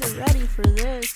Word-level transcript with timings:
wasn't 0.00 0.26
ready 0.28 0.40
for 0.40 0.62
this. 0.62 1.14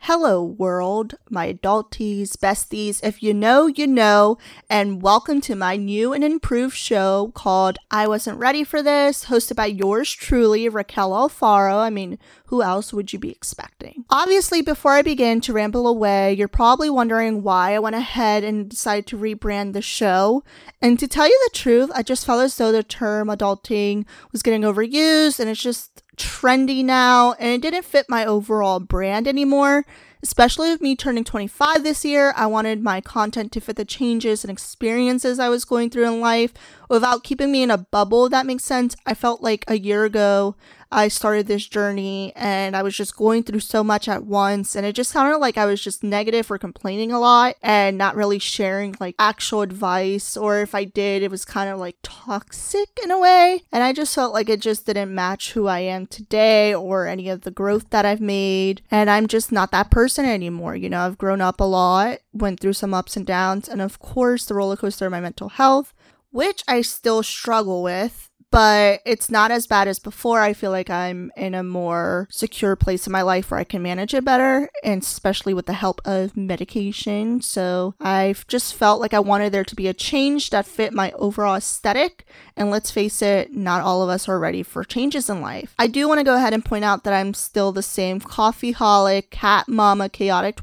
Hello, 0.00 0.42
world, 0.42 1.14
my 1.30 1.52
adulties, 1.52 2.30
besties. 2.36 3.00
If 3.02 3.22
you 3.22 3.34
know, 3.34 3.66
you 3.66 3.86
know, 3.86 4.38
and 4.70 5.02
welcome 5.02 5.40
to 5.42 5.54
my 5.54 5.76
new 5.76 6.12
and 6.12 6.24
improved 6.24 6.76
show 6.76 7.32
called 7.34 7.78
I 7.90 8.06
Wasn't 8.06 8.38
Ready 8.38 8.62
for 8.64 8.82
This, 8.82 9.26
hosted 9.26 9.56
by 9.56 9.66
yours 9.66 10.12
truly, 10.12 10.68
Raquel 10.68 11.10
Alfaro. 11.10 11.78
I 11.78 11.90
mean, 11.90 12.18
who 12.46 12.62
else 12.62 12.92
would 12.92 13.12
you 13.12 13.18
be 13.18 13.30
expecting? 13.30 14.04
Obviously, 14.10 14.62
before 14.62 14.92
I 14.92 15.02
begin 15.02 15.40
to 15.42 15.52
ramble 15.52 15.86
away, 15.88 16.32
you're 16.32 16.48
probably 16.48 16.90
wondering 16.90 17.42
why 17.42 17.74
I 17.74 17.80
went 17.80 17.96
ahead 17.96 18.44
and 18.44 18.68
decided 18.68 19.06
to 19.08 19.18
rebrand 19.18 19.72
the 19.72 19.82
show. 19.82 20.44
And 20.80 20.98
to 21.00 21.08
tell 21.08 21.26
you 21.26 21.40
the 21.46 21.58
truth, 21.58 21.90
I 21.94 22.02
just 22.02 22.26
felt 22.26 22.42
as 22.42 22.56
though 22.56 22.70
the 22.70 22.84
term 22.84 23.28
adulting 23.28 24.06
was 24.30 24.42
getting 24.42 24.62
overused 24.62 25.40
and 25.40 25.50
it's 25.50 25.62
just 25.62 26.02
trendy 26.16 26.84
now 26.84 27.32
and 27.34 27.52
it 27.52 27.62
didn't 27.62 27.84
fit 27.84 28.08
my 28.08 28.24
overall 28.24 28.80
brand 28.80 29.28
anymore. 29.28 29.84
Especially 30.22 30.70
with 30.70 30.80
me 30.80 30.96
turning 30.96 31.24
25 31.24 31.84
this 31.84 32.04
year, 32.04 32.32
I 32.36 32.46
wanted 32.46 32.82
my 32.82 33.00
content 33.00 33.52
to 33.52 33.60
fit 33.60 33.76
the 33.76 33.84
changes 33.84 34.42
and 34.42 34.50
experiences 34.50 35.38
I 35.38 35.48
was 35.48 35.64
going 35.64 35.90
through 35.90 36.06
in 36.06 36.20
life 36.20 36.52
without 36.88 37.24
keeping 37.24 37.52
me 37.52 37.62
in 37.62 37.70
a 37.70 37.78
bubble, 37.78 38.28
that 38.28 38.46
makes 38.46 38.64
sense. 38.64 38.96
I 39.06 39.14
felt 39.14 39.42
like 39.42 39.64
a 39.68 39.78
year 39.78 40.04
ago 40.04 40.56
I 40.90 41.08
started 41.08 41.46
this 41.46 41.66
journey 41.66 42.32
and 42.36 42.76
I 42.76 42.82
was 42.82 42.96
just 42.96 43.16
going 43.16 43.42
through 43.42 43.60
so 43.60 43.82
much 43.82 44.08
at 44.08 44.24
once. 44.24 44.76
And 44.76 44.86
it 44.86 44.94
just 44.94 45.10
sounded 45.10 45.38
like 45.38 45.58
I 45.58 45.66
was 45.66 45.82
just 45.82 46.04
negative 46.04 46.50
or 46.50 46.58
complaining 46.58 47.12
a 47.12 47.18
lot 47.18 47.56
and 47.62 47.98
not 47.98 48.14
really 48.14 48.38
sharing 48.38 48.94
like 49.00 49.16
actual 49.18 49.62
advice. 49.62 50.36
Or 50.36 50.60
if 50.60 50.74
I 50.74 50.84
did 50.84 51.22
it 51.22 51.30
was 51.30 51.44
kind 51.44 51.70
of 51.70 51.78
like 51.78 51.96
toxic 52.02 52.88
in 53.02 53.10
a 53.10 53.18
way. 53.18 53.62
And 53.72 53.82
I 53.82 53.92
just 53.92 54.14
felt 54.14 54.32
like 54.32 54.48
it 54.48 54.60
just 54.60 54.86
didn't 54.86 55.14
match 55.14 55.52
who 55.52 55.66
I 55.66 55.80
am 55.80 56.06
today 56.06 56.74
or 56.74 57.06
any 57.06 57.28
of 57.28 57.42
the 57.42 57.50
growth 57.50 57.90
that 57.90 58.06
I've 58.06 58.20
made. 58.20 58.82
And 58.90 59.10
I'm 59.10 59.26
just 59.26 59.50
not 59.50 59.72
that 59.72 59.90
person 59.90 60.24
anymore 60.24 60.76
you 60.76 60.88
know? 60.88 61.00
I've 61.00 61.18
grown 61.18 61.40
up 61.40 61.60
a 61.60 61.64
lot 61.64 62.18
went 62.32 62.60
through 62.60 62.74
some 62.74 62.94
ups 62.94 63.16
and 63.16 63.26
downs. 63.26 63.68
And 63.68 63.80
of 63.80 63.98
course 63.98 64.44
the 64.44 64.54
roller 64.54 64.76
coaster 64.76 65.06
of 65.06 65.12
my 65.12 65.20
mental 65.20 65.48
health 65.48 65.94
which 66.30 66.62
I 66.68 66.82
still 66.82 67.22
struggle 67.22 67.82
with 67.82 68.30
but 68.50 69.00
it's 69.04 69.30
not 69.30 69.50
as 69.50 69.66
bad 69.66 69.88
as 69.88 69.98
before. 69.98 70.40
I 70.40 70.52
feel 70.52 70.70
like 70.70 70.88
I'm 70.88 71.30
in 71.36 71.54
a 71.54 71.62
more 71.62 72.26
secure 72.30 72.76
place 72.76 73.06
in 73.06 73.12
my 73.12 73.22
life 73.22 73.50
where 73.50 73.60
I 73.60 73.64
can 73.64 73.82
manage 73.82 74.14
it 74.14 74.24
better, 74.24 74.70
and 74.82 75.02
especially 75.02 75.52
with 75.52 75.66
the 75.66 75.74
help 75.74 76.00
of 76.04 76.36
medication. 76.36 77.42
So 77.42 77.94
I've 78.00 78.46
just 78.46 78.74
felt 78.74 79.00
like 79.00 79.12
I 79.12 79.20
wanted 79.20 79.52
there 79.52 79.64
to 79.64 79.76
be 79.76 79.88
a 79.88 79.94
change 79.94 80.50
that 80.50 80.66
fit 80.66 80.94
my 80.94 81.12
overall 81.12 81.56
aesthetic. 81.56 82.24
And 82.56 82.70
let's 82.70 82.90
face 82.90 83.20
it, 83.20 83.52
not 83.52 83.82
all 83.82 84.02
of 84.02 84.08
us 84.08 84.28
are 84.28 84.38
ready 84.38 84.62
for 84.62 84.84
changes 84.84 85.28
in 85.28 85.40
life. 85.40 85.74
I 85.78 85.86
do 85.86 86.08
want 86.08 86.20
to 86.20 86.24
go 86.24 86.36
ahead 86.36 86.54
and 86.54 86.64
point 86.64 86.84
out 86.84 87.04
that 87.04 87.12
I'm 87.12 87.34
still 87.34 87.72
the 87.72 87.82
same 87.82 88.20
coffee 88.20 88.72
holic, 88.72 89.30
cat 89.30 89.68
mama, 89.68 90.08
chaotic 90.08 90.56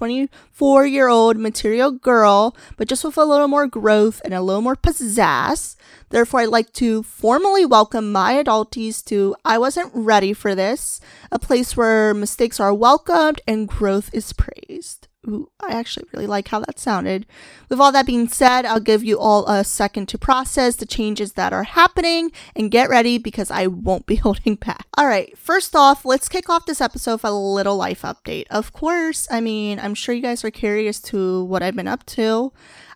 24 0.55 0.85
year 0.85 1.07
old 1.07 1.37
material 1.37 1.91
girl, 1.91 2.55
but 2.77 2.87
just 2.87 3.03
with 3.03 3.17
a 3.17 3.25
little 3.25 3.47
more 3.47 3.65
growth 3.65 4.21
and 4.23 4.35
a 4.35 4.41
little 4.41 4.61
more 4.61 4.75
pizzazz. 4.75 5.75
Therefore, 6.09 6.41
I'd 6.41 6.49
like 6.49 6.71
to 6.73 7.01
formally 7.01 7.65
welcome 7.65 8.11
my 8.11 8.35
adulties 8.35 9.03
to 9.05 9.35
I 9.43 9.57
Wasn't 9.57 9.89
Ready 9.95 10.31
for 10.31 10.53
This, 10.53 10.99
a 11.31 11.39
place 11.39 11.75
where 11.75 12.13
mistakes 12.13 12.59
are 12.59 12.73
welcomed 12.73 13.41
and 13.47 13.67
growth 13.67 14.11
is 14.13 14.31
praised. 14.31 15.07
Ooh, 15.27 15.49
I 15.61 15.73
actually 15.73 16.07
really 16.13 16.27
like 16.27 16.49
how 16.49 16.59
that 16.59 16.79
sounded. 16.79 17.25
With 17.69 17.79
all 17.79 17.93
that 17.93 18.05
being 18.05 18.27
said, 18.27 18.65
I'll 18.65 18.81
give 18.81 19.03
you 19.03 19.17
all 19.17 19.45
a 19.47 19.63
second 19.63 20.07
to 20.09 20.17
process 20.17 20.75
the 20.75 20.85
changes 20.85 21.33
that 21.33 21.53
are 21.53 21.63
happening 21.63 22.31
and 22.55 22.69
get 22.69 22.89
ready 22.89 23.17
because 23.17 23.49
I 23.49 23.67
won't 23.67 24.05
be 24.05 24.15
holding 24.23 24.55
back. 24.55 24.85
All 24.97 25.07
right, 25.07 25.37
first 25.37 25.75
off, 25.75 26.03
let's 26.03 26.27
kick 26.27 26.49
off 26.49 26.65
this 26.65 26.81
episode 26.81 27.13
with 27.13 27.25
a 27.25 27.31
little 27.31 27.77
life 27.77 28.01
update. 28.01 28.47
Of 28.49 28.73
course, 28.73 29.27
I 29.31 29.39
mean, 29.39 29.79
I'm 29.79 29.95
sure 29.95 30.13
you 30.13 30.21
guys 30.21 30.43
are 30.43 30.51
curious 30.51 30.99
to 31.03 31.45
what 31.45 31.63
I've 31.63 31.75
been 31.75 31.87
up 31.87 32.05
to. 32.07 32.51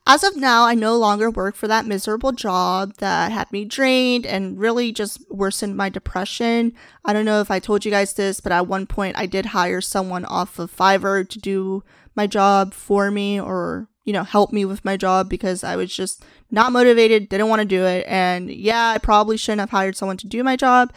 As 0.09 0.23
of 0.23 0.38
now, 0.38 0.63
I 0.63 0.73
no 0.73 0.97
longer 0.97 1.29
work 1.29 1.55
for 1.55 1.67
that 1.67 1.85
miserable 1.85 2.31
job 2.31 2.94
that 2.99 3.29
had 3.29 3.51
me 3.51 3.65
drained 3.65 4.25
and 4.25 4.57
really 4.57 4.94
just 4.94 5.19
worsened 5.29 5.75
my 5.75 5.89
depression. 5.89 6.71
I 7.03 7.11
don't 7.11 7.25
know 7.25 7.41
if 7.41 7.51
I 7.51 7.59
told 7.59 7.83
you 7.83 7.91
guys 7.91 8.13
this, 8.13 8.39
but 8.39 8.53
at 8.53 8.67
one 8.67 8.88
point 8.88 9.17
I 9.17 9.25
did 9.25 9.47
hire 9.47 9.81
someone 9.81 10.23
off 10.23 10.59
of 10.59 10.73
Fiverr 10.73 11.27
to 11.27 11.39
do 11.39 11.83
my 12.17 12.28
job 12.28 12.73
for 12.73 13.11
me 13.11 13.39
or, 13.39 13.88
you 14.03 14.11
know, 14.11 14.23
help 14.23 14.51
me 14.51 14.66
with 14.66 14.83
my 14.83 14.97
job 14.97 15.29
because 15.29 15.63
I 15.63 15.75
was 15.75 15.94
just 15.94 16.25
not 16.51 16.72
motivated, 16.72 17.29
didn't 17.29 17.50
want 17.50 17.61
to 17.61 17.67
do 17.67 17.85
it. 17.85 18.05
And 18.07 18.50
yeah, 18.50 18.89
I 18.89 18.97
probably 18.97 19.38
shouldn't 19.38 19.61
have 19.61 19.69
hired 19.69 19.95
someone 19.95 20.17
to 20.17 20.27
do 20.27 20.44
my 20.44 20.56
job 20.56 20.91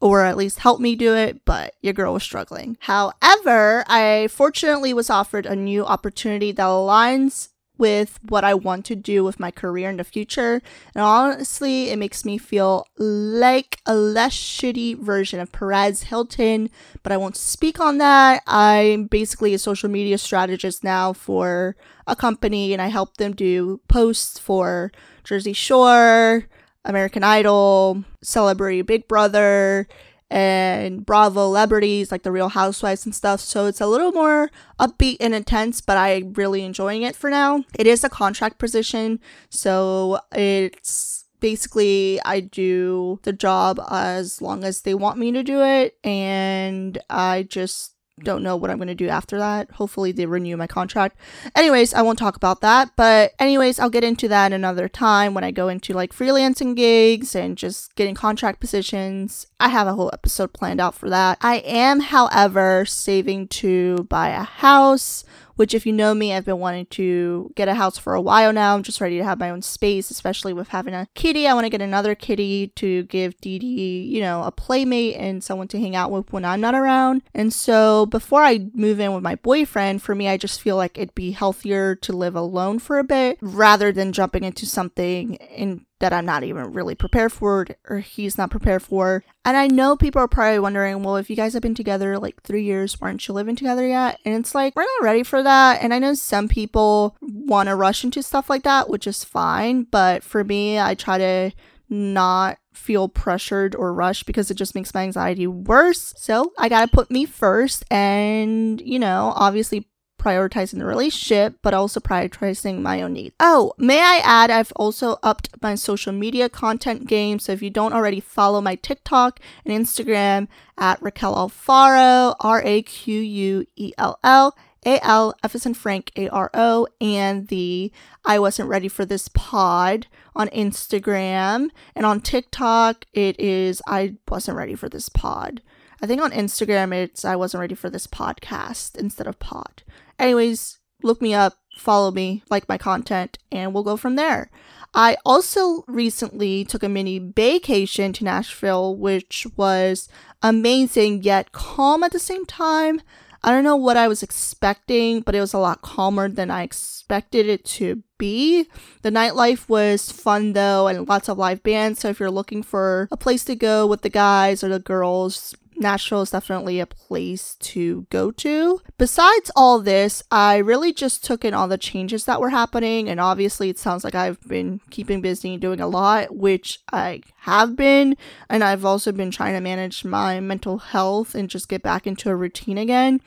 or 0.00 0.24
at 0.24 0.36
least 0.36 0.58
help 0.58 0.80
me 0.80 0.96
do 0.96 1.14
it, 1.14 1.44
but 1.44 1.76
your 1.80 1.92
girl 1.92 2.12
was 2.12 2.24
struggling. 2.24 2.76
However, 2.80 3.84
I 3.86 4.26
fortunately 4.32 4.92
was 4.92 5.08
offered 5.08 5.46
a 5.46 5.54
new 5.54 5.86
opportunity 5.86 6.50
that 6.50 6.64
aligns 6.64 7.50
with 7.82 8.20
what 8.28 8.44
I 8.44 8.54
want 8.54 8.84
to 8.86 8.94
do 8.94 9.24
with 9.24 9.40
my 9.40 9.50
career 9.50 9.90
in 9.90 9.96
the 9.96 10.04
future. 10.04 10.62
And 10.94 11.02
honestly, 11.02 11.90
it 11.90 11.98
makes 11.98 12.24
me 12.24 12.38
feel 12.38 12.86
like 12.96 13.80
a 13.86 13.96
less 13.96 14.34
shitty 14.34 15.00
version 15.00 15.40
of 15.40 15.50
Perez 15.50 16.04
Hilton, 16.04 16.70
but 17.02 17.10
I 17.10 17.16
won't 17.16 17.36
speak 17.36 17.80
on 17.80 17.98
that. 17.98 18.44
I'm 18.46 19.06
basically 19.06 19.52
a 19.52 19.58
social 19.58 19.90
media 19.90 20.16
strategist 20.16 20.84
now 20.84 21.12
for 21.12 21.74
a 22.06 22.14
company 22.14 22.72
and 22.72 22.80
I 22.80 22.86
help 22.86 23.16
them 23.16 23.32
do 23.32 23.80
posts 23.88 24.38
for 24.38 24.92
Jersey 25.24 25.52
Shore, 25.52 26.46
American 26.84 27.24
Idol, 27.24 28.04
Celebrity 28.22 28.82
Big 28.82 29.08
Brother, 29.08 29.88
and 30.32 31.06
Bravo 31.06 31.52
celebrities 31.52 32.10
like 32.10 32.22
the 32.22 32.32
Real 32.32 32.48
Housewives 32.48 33.04
and 33.04 33.14
stuff. 33.14 33.40
So 33.40 33.66
it's 33.66 33.80
a 33.80 33.86
little 33.86 34.10
more 34.10 34.50
upbeat 34.80 35.18
and 35.20 35.34
intense, 35.34 35.82
but 35.82 35.98
I'm 35.98 36.32
really 36.32 36.64
enjoying 36.64 37.02
it 37.02 37.14
for 37.14 37.28
now. 37.28 37.64
It 37.78 37.86
is 37.86 38.02
a 38.02 38.08
contract 38.08 38.58
position, 38.58 39.20
so 39.50 40.18
it's 40.32 41.26
basically 41.40 42.20
I 42.24 42.40
do 42.40 43.20
the 43.24 43.34
job 43.34 43.80
as 43.90 44.40
long 44.40 44.64
as 44.64 44.80
they 44.80 44.94
want 44.94 45.18
me 45.18 45.30
to 45.32 45.42
do 45.42 45.60
it, 45.62 45.98
and 46.02 46.96
I 47.10 47.42
just 47.42 47.94
don't 48.22 48.42
know 48.42 48.56
what 48.56 48.70
I'm 48.70 48.78
going 48.78 48.88
to 48.88 48.94
do 48.94 49.08
after 49.08 49.38
that. 49.38 49.70
Hopefully, 49.72 50.12
they 50.12 50.26
renew 50.26 50.56
my 50.56 50.66
contract. 50.66 51.16
Anyways, 51.54 51.94
I 51.94 52.02
won't 52.02 52.18
talk 52.18 52.36
about 52.36 52.60
that. 52.60 52.92
But, 52.96 53.32
anyways, 53.38 53.78
I'll 53.78 53.90
get 53.90 54.04
into 54.04 54.28
that 54.28 54.52
another 54.52 54.88
time 54.88 55.34
when 55.34 55.44
I 55.44 55.50
go 55.50 55.68
into 55.68 55.92
like 55.92 56.12
freelancing 56.12 56.76
gigs 56.76 57.34
and 57.34 57.56
just 57.56 57.94
getting 57.94 58.14
contract 58.14 58.60
positions. 58.60 59.46
I 59.60 59.68
have 59.68 59.86
a 59.86 59.94
whole 59.94 60.10
episode 60.12 60.52
planned 60.52 60.80
out 60.80 60.94
for 60.94 61.08
that. 61.10 61.38
I 61.40 61.56
am, 61.56 62.00
however, 62.00 62.84
saving 62.84 63.48
to 63.48 64.04
buy 64.04 64.28
a 64.28 64.42
house 64.42 65.24
which 65.56 65.74
if 65.74 65.86
you 65.86 65.92
know 65.92 66.14
me, 66.14 66.32
I've 66.32 66.44
been 66.44 66.58
wanting 66.58 66.86
to 66.86 67.52
get 67.56 67.68
a 67.68 67.74
house 67.74 67.98
for 67.98 68.14
a 68.14 68.20
while 68.20 68.52
now. 68.52 68.74
I'm 68.74 68.82
just 68.82 69.00
ready 69.00 69.18
to 69.18 69.24
have 69.24 69.38
my 69.38 69.50
own 69.50 69.62
space, 69.62 70.10
especially 70.10 70.52
with 70.52 70.68
having 70.68 70.94
a 70.94 71.08
kitty. 71.14 71.46
I 71.46 71.54
want 71.54 71.64
to 71.64 71.70
get 71.70 71.82
another 71.82 72.14
kitty 72.14 72.68
to 72.76 73.04
give 73.04 73.40
Dee 73.40 73.58
Dee, 73.58 74.02
you 74.02 74.20
know, 74.20 74.42
a 74.42 74.50
playmate 74.50 75.16
and 75.16 75.42
someone 75.42 75.68
to 75.68 75.80
hang 75.80 75.96
out 75.96 76.10
with 76.10 76.32
when 76.32 76.44
I'm 76.44 76.60
not 76.60 76.74
around. 76.74 77.22
And 77.34 77.52
so 77.52 78.06
before 78.06 78.42
I 78.42 78.68
move 78.74 79.00
in 79.00 79.12
with 79.14 79.22
my 79.22 79.36
boyfriend, 79.36 80.02
for 80.02 80.14
me, 80.14 80.28
I 80.28 80.36
just 80.36 80.60
feel 80.60 80.76
like 80.76 80.98
it'd 80.98 81.14
be 81.14 81.32
healthier 81.32 81.94
to 81.96 82.12
live 82.12 82.36
alone 82.36 82.78
for 82.78 82.98
a 82.98 83.04
bit 83.04 83.38
rather 83.40 83.92
than 83.92 84.12
jumping 84.12 84.44
into 84.44 84.66
something 84.66 85.34
in 85.34 85.86
that 86.02 86.12
I'm 86.12 86.26
not 86.26 86.42
even 86.42 86.72
really 86.72 86.96
prepared 86.96 87.32
for 87.32 87.64
or 87.88 88.00
he's 88.00 88.36
not 88.36 88.50
prepared 88.50 88.82
for. 88.82 89.24
And 89.44 89.56
I 89.56 89.68
know 89.68 89.96
people 89.96 90.20
are 90.20 90.28
probably 90.28 90.58
wondering, 90.58 91.02
well, 91.04 91.16
if 91.16 91.30
you 91.30 91.36
guys 91.36 91.52
have 91.52 91.62
been 91.62 91.76
together 91.76 92.18
like 92.18 92.42
three 92.42 92.64
years, 92.64 93.00
why 93.00 93.08
aren't 93.08 93.26
you 93.26 93.34
living 93.34 93.54
together 93.54 93.86
yet? 93.86 94.18
And 94.24 94.34
it's 94.34 94.52
like, 94.52 94.74
we're 94.74 94.82
not 94.82 95.02
ready 95.02 95.22
for 95.22 95.44
that. 95.44 95.80
And 95.80 95.94
I 95.94 96.00
know 96.00 96.14
some 96.14 96.48
people 96.48 97.16
want 97.22 97.68
to 97.68 97.76
rush 97.76 98.02
into 98.02 98.20
stuff 98.22 98.50
like 98.50 98.64
that, 98.64 98.90
which 98.90 99.06
is 99.06 99.22
fine. 99.22 99.84
But 99.84 100.24
for 100.24 100.42
me, 100.42 100.80
I 100.80 100.96
try 100.96 101.18
to 101.18 101.52
not 101.88 102.58
feel 102.72 103.08
pressured 103.08 103.76
or 103.76 103.94
rushed 103.94 104.26
because 104.26 104.50
it 104.50 104.54
just 104.54 104.74
makes 104.74 104.92
my 104.92 105.02
anxiety 105.02 105.46
worse. 105.46 106.14
So 106.16 106.52
I 106.58 106.68
gotta 106.68 106.88
put 106.88 107.12
me 107.12 107.26
first 107.26 107.84
and, 107.92 108.80
you 108.80 108.98
know, 108.98 109.32
obviously 109.36 109.86
prioritizing 110.22 110.78
the 110.78 110.84
relationship, 110.84 111.56
but 111.62 111.74
also 111.74 111.98
prioritizing 111.98 112.80
my 112.80 113.02
own 113.02 113.14
needs. 113.14 113.34
Oh, 113.40 113.72
may 113.76 114.00
I 114.00 114.20
add, 114.24 114.50
I've 114.50 114.72
also 114.76 115.18
upped 115.22 115.48
my 115.60 115.74
social 115.74 116.12
media 116.12 116.48
content 116.48 117.06
game. 117.06 117.38
So 117.38 117.52
if 117.52 117.62
you 117.62 117.70
don't 117.70 117.92
already 117.92 118.20
follow 118.20 118.60
my 118.60 118.76
TikTok 118.76 119.40
and 119.64 119.74
Instagram 119.74 120.46
at 120.78 121.02
Raquel 121.02 121.34
Alfaro, 121.34 122.36
R 122.40 122.62
A 122.64 122.82
Q 122.82 123.20
U 123.20 123.66
E 123.76 123.92
L 123.98 124.18
L. 124.22 124.56
A 124.84 124.98
L 125.04 125.32
F 125.44 125.52
Frank 125.76 126.10
A 126.16 126.28
R 126.30 126.50
O 126.54 126.88
and 127.00 127.46
the 127.46 127.92
I 128.24 128.40
wasn't 128.40 128.68
ready 128.68 128.88
for 128.88 129.04
this 129.04 129.28
pod 129.28 130.08
on 130.34 130.48
Instagram 130.48 131.68
and 131.94 132.04
on 132.04 132.20
TikTok 132.20 133.04
it 133.12 133.38
is 133.38 133.80
I 133.86 134.14
wasn't 134.28 134.56
ready 134.56 134.74
for 134.74 134.88
this 134.88 135.08
pod. 135.08 135.62
I 136.00 136.08
think 136.08 136.20
on 136.20 136.32
Instagram 136.32 136.92
it's 136.92 137.24
I 137.24 137.36
wasn't 137.36 137.60
ready 137.60 137.76
for 137.76 137.90
this 137.90 138.08
podcast 138.08 138.96
instead 138.96 139.28
of 139.28 139.38
pod. 139.38 139.84
Anyways, 140.22 140.78
look 141.02 141.20
me 141.20 141.34
up, 141.34 141.58
follow 141.76 142.12
me, 142.12 142.44
like 142.48 142.68
my 142.68 142.78
content, 142.78 143.38
and 143.50 143.74
we'll 143.74 143.82
go 143.82 143.96
from 143.96 144.14
there. 144.14 144.52
I 144.94 145.16
also 145.26 145.82
recently 145.88 146.64
took 146.64 146.84
a 146.84 146.88
mini 146.88 147.18
vacation 147.18 148.12
to 148.12 148.24
Nashville, 148.24 148.96
which 148.96 149.48
was 149.56 150.08
amazing 150.40 151.24
yet 151.24 151.50
calm 151.50 152.04
at 152.04 152.12
the 152.12 152.20
same 152.20 152.46
time. 152.46 153.00
I 153.42 153.50
don't 153.50 153.64
know 153.64 153.74
what 153.74 153.96
I 153.96 154.06
was 154.06 154.22
expecting, 154.22 155.22
but 155.22 155.34
it 155.34 155.40
was 155.40 155.54
a 155.54 155.58
lot 155.58 155.82
calmer 155.82 156.28
than 156.28 156.52
I 156.52 156.62
expected 156.62 157.46
it 157.46 157.64
to 157.64 158.04
be. 158.16 158.68
The 159.02 159.10
nightlife 159.10 159.68
was 159.68 160.12
fun 160.12 160.52
though, 160.52 160.86
and 160.86 161.08
lots 161.08 161.28
of 161.28 161.36
live 161.36 161.64
bands. 161.64 161.98
So 161.98 162.10
if 162.10 162.20
you're 162.20 162.30
looking 162.30 162.62
for 162.62 163.08
a 163.10 163.16
place 163.16 163.44
to 163.46 163.56
go 163.56 163.88
with 163.88 164.02
the 164.02 164.08
guys 164.08 164.62
or 164.62 164.68
the 164.68 164.78
girls, 164.78 165.56
Nashville 165.82 166.22
is 166.22 166.30
definitely 166.30 166.80
a 166.80 166.86
place 166.86 167.56
to 167.56 168.06
go 168.10 168.30
to. 168.30 168.80
Besides 168.98 169.50
all 169.54 169.80
this, 169.80 170.22
I 170.30 170.56
really 170.58 170.92
just 170.92 171.24
took 171.24 171.44
in 171.44 171.54
all 171.54 171.68
the 171.68 171.78
changes 171.78 172.24
that 172.24 172.40
were 172.40 172.50
happening, 172.50 173.08
and 173.08 173.20
obviously, 173.20 173.68
it 173.68 173.78
sounds 173.78 174.04
like 174.04 174.14
I've 174.14 174.40
been 174.42 174.80
keeping 174.90 175.20
busy 175.20 175.56
doing 175.56 175.80
a 175.80 175.86
lot, 175.86 176.34
which 176.34 176.80
I 176.92 177.22
have 177.40 177.76
been, 177.76 178.16
and 178.48 178.64
I've 178.64 178.84
also 178.84 179.12
been 179.12 179.30
trying 179.30 179.54
to 179.54 179.60
manage 179.60 180.04
my 180.04 180.40
mental 180.40 180.78
health 180.78 181.34
and 181.34 181.50
just 181.50 181.68
get 181.68 181.82
back 181.82 182.06
into 182.06 182.30
a 182.30 182.36
routine 182.36 182.78
again. 182.78 183.20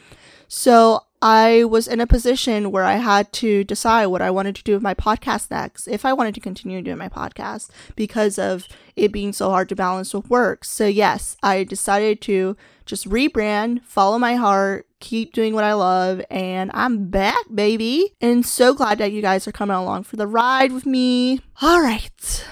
So 0.48 1.05
I 1.22 1.64
was 1.64 1.88
in 1.88 2.00
a 2.00 2.08
position 2.08 2.72
where 2.72 2.84
I 2.84 2.96
had 2.96 3.32
to 3.34 3.64
decide 3.64 4.08
what 4.08 4.22
I 4.22 4.32
wanted 4.32 4.56
to 4.58 4.64
do 4.64 4.74
with 4.74 4.84
my 4.84 4.94
podcast 4.94 5.50
next, 5.50 5.88
if 5.88 6.06
I 6.06 6.14
wanted 6.14 6.36
to 6.36 6.42
continue 6.42 6.82
doing 6.82 6.98
my 6.98 7.10
podcast 7.10 7.70
because 7.96 8.38
of 8.38 8.68
it 8.96 9.12
being 9.12 9.34
so 9.34 9.50
hard 9.50 9.70
to 9.70 9.76
balance 9.76 10.14
with 10.14 10.30
work. 10.30 10.66
So, 10.66 10.86
yes, 10.86 11.38
I 11.42 11.64
decided 11.64 12.22
to 12.22 12.56
just 12.86 13.10
rebrand, 13.10 13.84
follow 13.84 14.20
my 14.20 14.36
heart, 14.36 14.88
keep 15.00 15.34
doing 15.34 15.54
what 15.54 15.64
I 15.64 15.74
love, 15.74 16.22
and 16.30 16.70
I'm 16.74 17.10
back, 17.10 17.46
baby. 17.54 18.14
And 18.22 18.46
so 18.46 18.74
glad 18.74 19.00
that 19.00 19.12
you 19.12 19.22
guys 19.22 19.48
are 19.48 19.52
coming 19.52 19.76
along 19.76 20.04
for 20.04 20.18
the 20.18 20.28
ride 20.28 20.72
with 20.72 20.86
me. 20.86 21.42
All 21.62 21.82
right. 21.82 22.46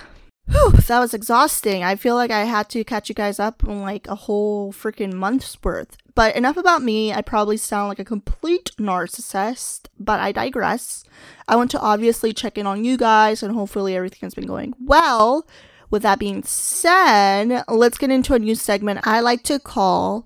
Whew, 0.50 0.72
that 0.72 1.00
was 1.00 1.14
exhausting. 1.14 1.84
I 1.84 1.96
feel 1.96 2.16
like 2.16 2.32
I 2.32 2.44
had 2.44 2.70
to 2.70 2.84
catch 2.84 3.10
you 3.10 3.16
guys 3.16 3.40
up 3.40 3.64
in 3.64 3.82
like 3.82 4.08
a 4.08 4.16
whole 4.16 4.74
freaking 4.74 5.14
month's 5.14 5.58
worth. 5.64 5.98
But 6.16 6.36
enough 6.36 6.58
about 6.58 6.84
me. 6.84 7.14
I 7.14 7.22
probably 7.22 7.58
sound 7.58 7.90
like 7.90 8.00
a 8.00 8.06
complete 8.06 8.72
narcissist, 8.78 9.88
but 10.00 10.20
I 10.20 10.32
digress. 10.32 11.06
I 11.48 11.56
want 11.56 11.72
to 11.72 11.80
obviously 11.80 12.34
check 12.34 12.58
in 12.58 12.68
on 12.68 12.84
you 12.84 12.98
guys 12.98 13.42
and 13.42 13.56
hopefully 13.56 13.96
everything 13.96 14.20
has 14.22 14.34
been 14.36 14.46
going 14.46 14.74
well. 14.80 15.48
With 15.90 16.02
that 16.02 16.20
being 16.20 16.44
said, 16.44 17.64
let's 17.68 18.00
get 18.00 18.10
into 18.10 18.34
a 18.34 18.40
new 18.40 18.56
segment 18.56 19.06
I 19.06 19.20
like 19.20 19.44
to 19.44 19.60
call 19.60 20.26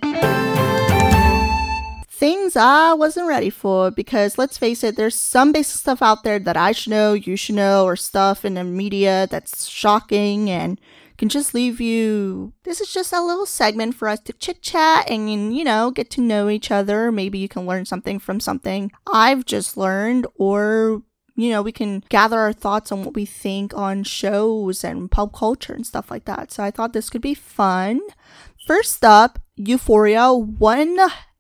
Things 2.18 2.56
I 2.56 2.94
Wasn't 2.94 3.28
Ready 3.28 3.52
For. 3.52 3.92
Because 3.92 4.40
let's 4.40 4.58
face 4.58 4.84
it, 4.84 4.96
there's 4.96 5.14
some 5.14 5.52
basic 5.52 5.80
stuff 5.80 6.02
out 6.02 6.24
there 6.24 6.40
that 6.40 6.58
I 6.58 6.72
should 6.72 6.90
know, 6.90 7.14
you 7.14 7.36
should 7.36 7.56
know, 7.56 7.86
or 7.86 7.96
stuff 7.96 8.44
in 8.44 8.56
the 8.56 8.64
media 8.64 9.28
that's 9.30 9.68
shocking 9.68 10.50
and 10.50 10.82
can 11.20 11.30
just 11.30 11.54
leave 11.54 11.80
you. 11.80 12.54
This 12.64 12.82
is 12.82 12.92
just 12.92 13.14
a 13.14 13.24
little 13.24 13.46
segment 13.46 13.94
for 13.94 14.08
us 14.08 14.20
to 14.22 14.34
chit 14.34 14.64
chat 14.64 15.10
and, 15.10 15.56
you 15.56 15.64
know, 15.64 15.92
get 15.92 16.10
to 16.12 16.22
know 16.22 16.50
each 16.50 16.72
other. 16.72 17.12
Maybe 17.12 17.38
you 17.38 17.48
can 17.48 17.68
learn 17.68 17.86
something 17.86 18.18
from 18.18 18.40
something 18.40 18.92
I've 19.12 19.46
just 19.46 19.78
learned, 19.78 20.26
or, 20.36 21.04
you 21.36 21.52
know, 21.52 21.62
we 21.62 21.72
can 21.72 22.04
gather 22.10 22.40
our 22.40 22.54
thoughts 22.54 22.92
on 22.92 23.04
what 23.04 23.14
we 23.14 23.26
think 23.26 23.76
on 23.76 24.04
shows 24.04 24.84
and 24.84 25.12
pop 25.12 25.34
culture 25.34 25.74
and 25.74 25.86
stuff 25.86 26.10
like 26.10 26.26
that. 26.26 26.52
So 26.52 26.64
I 26.64 26.72
thought 26.72 26.94
this 26.94 27.12
could 27.12 27.22
be 27.22 27.36
fun. 27.36 28.02
First 28.66 29.06
up, 29.06 29.40
Euphoria. 29.56 30.34
One 30.34 30.98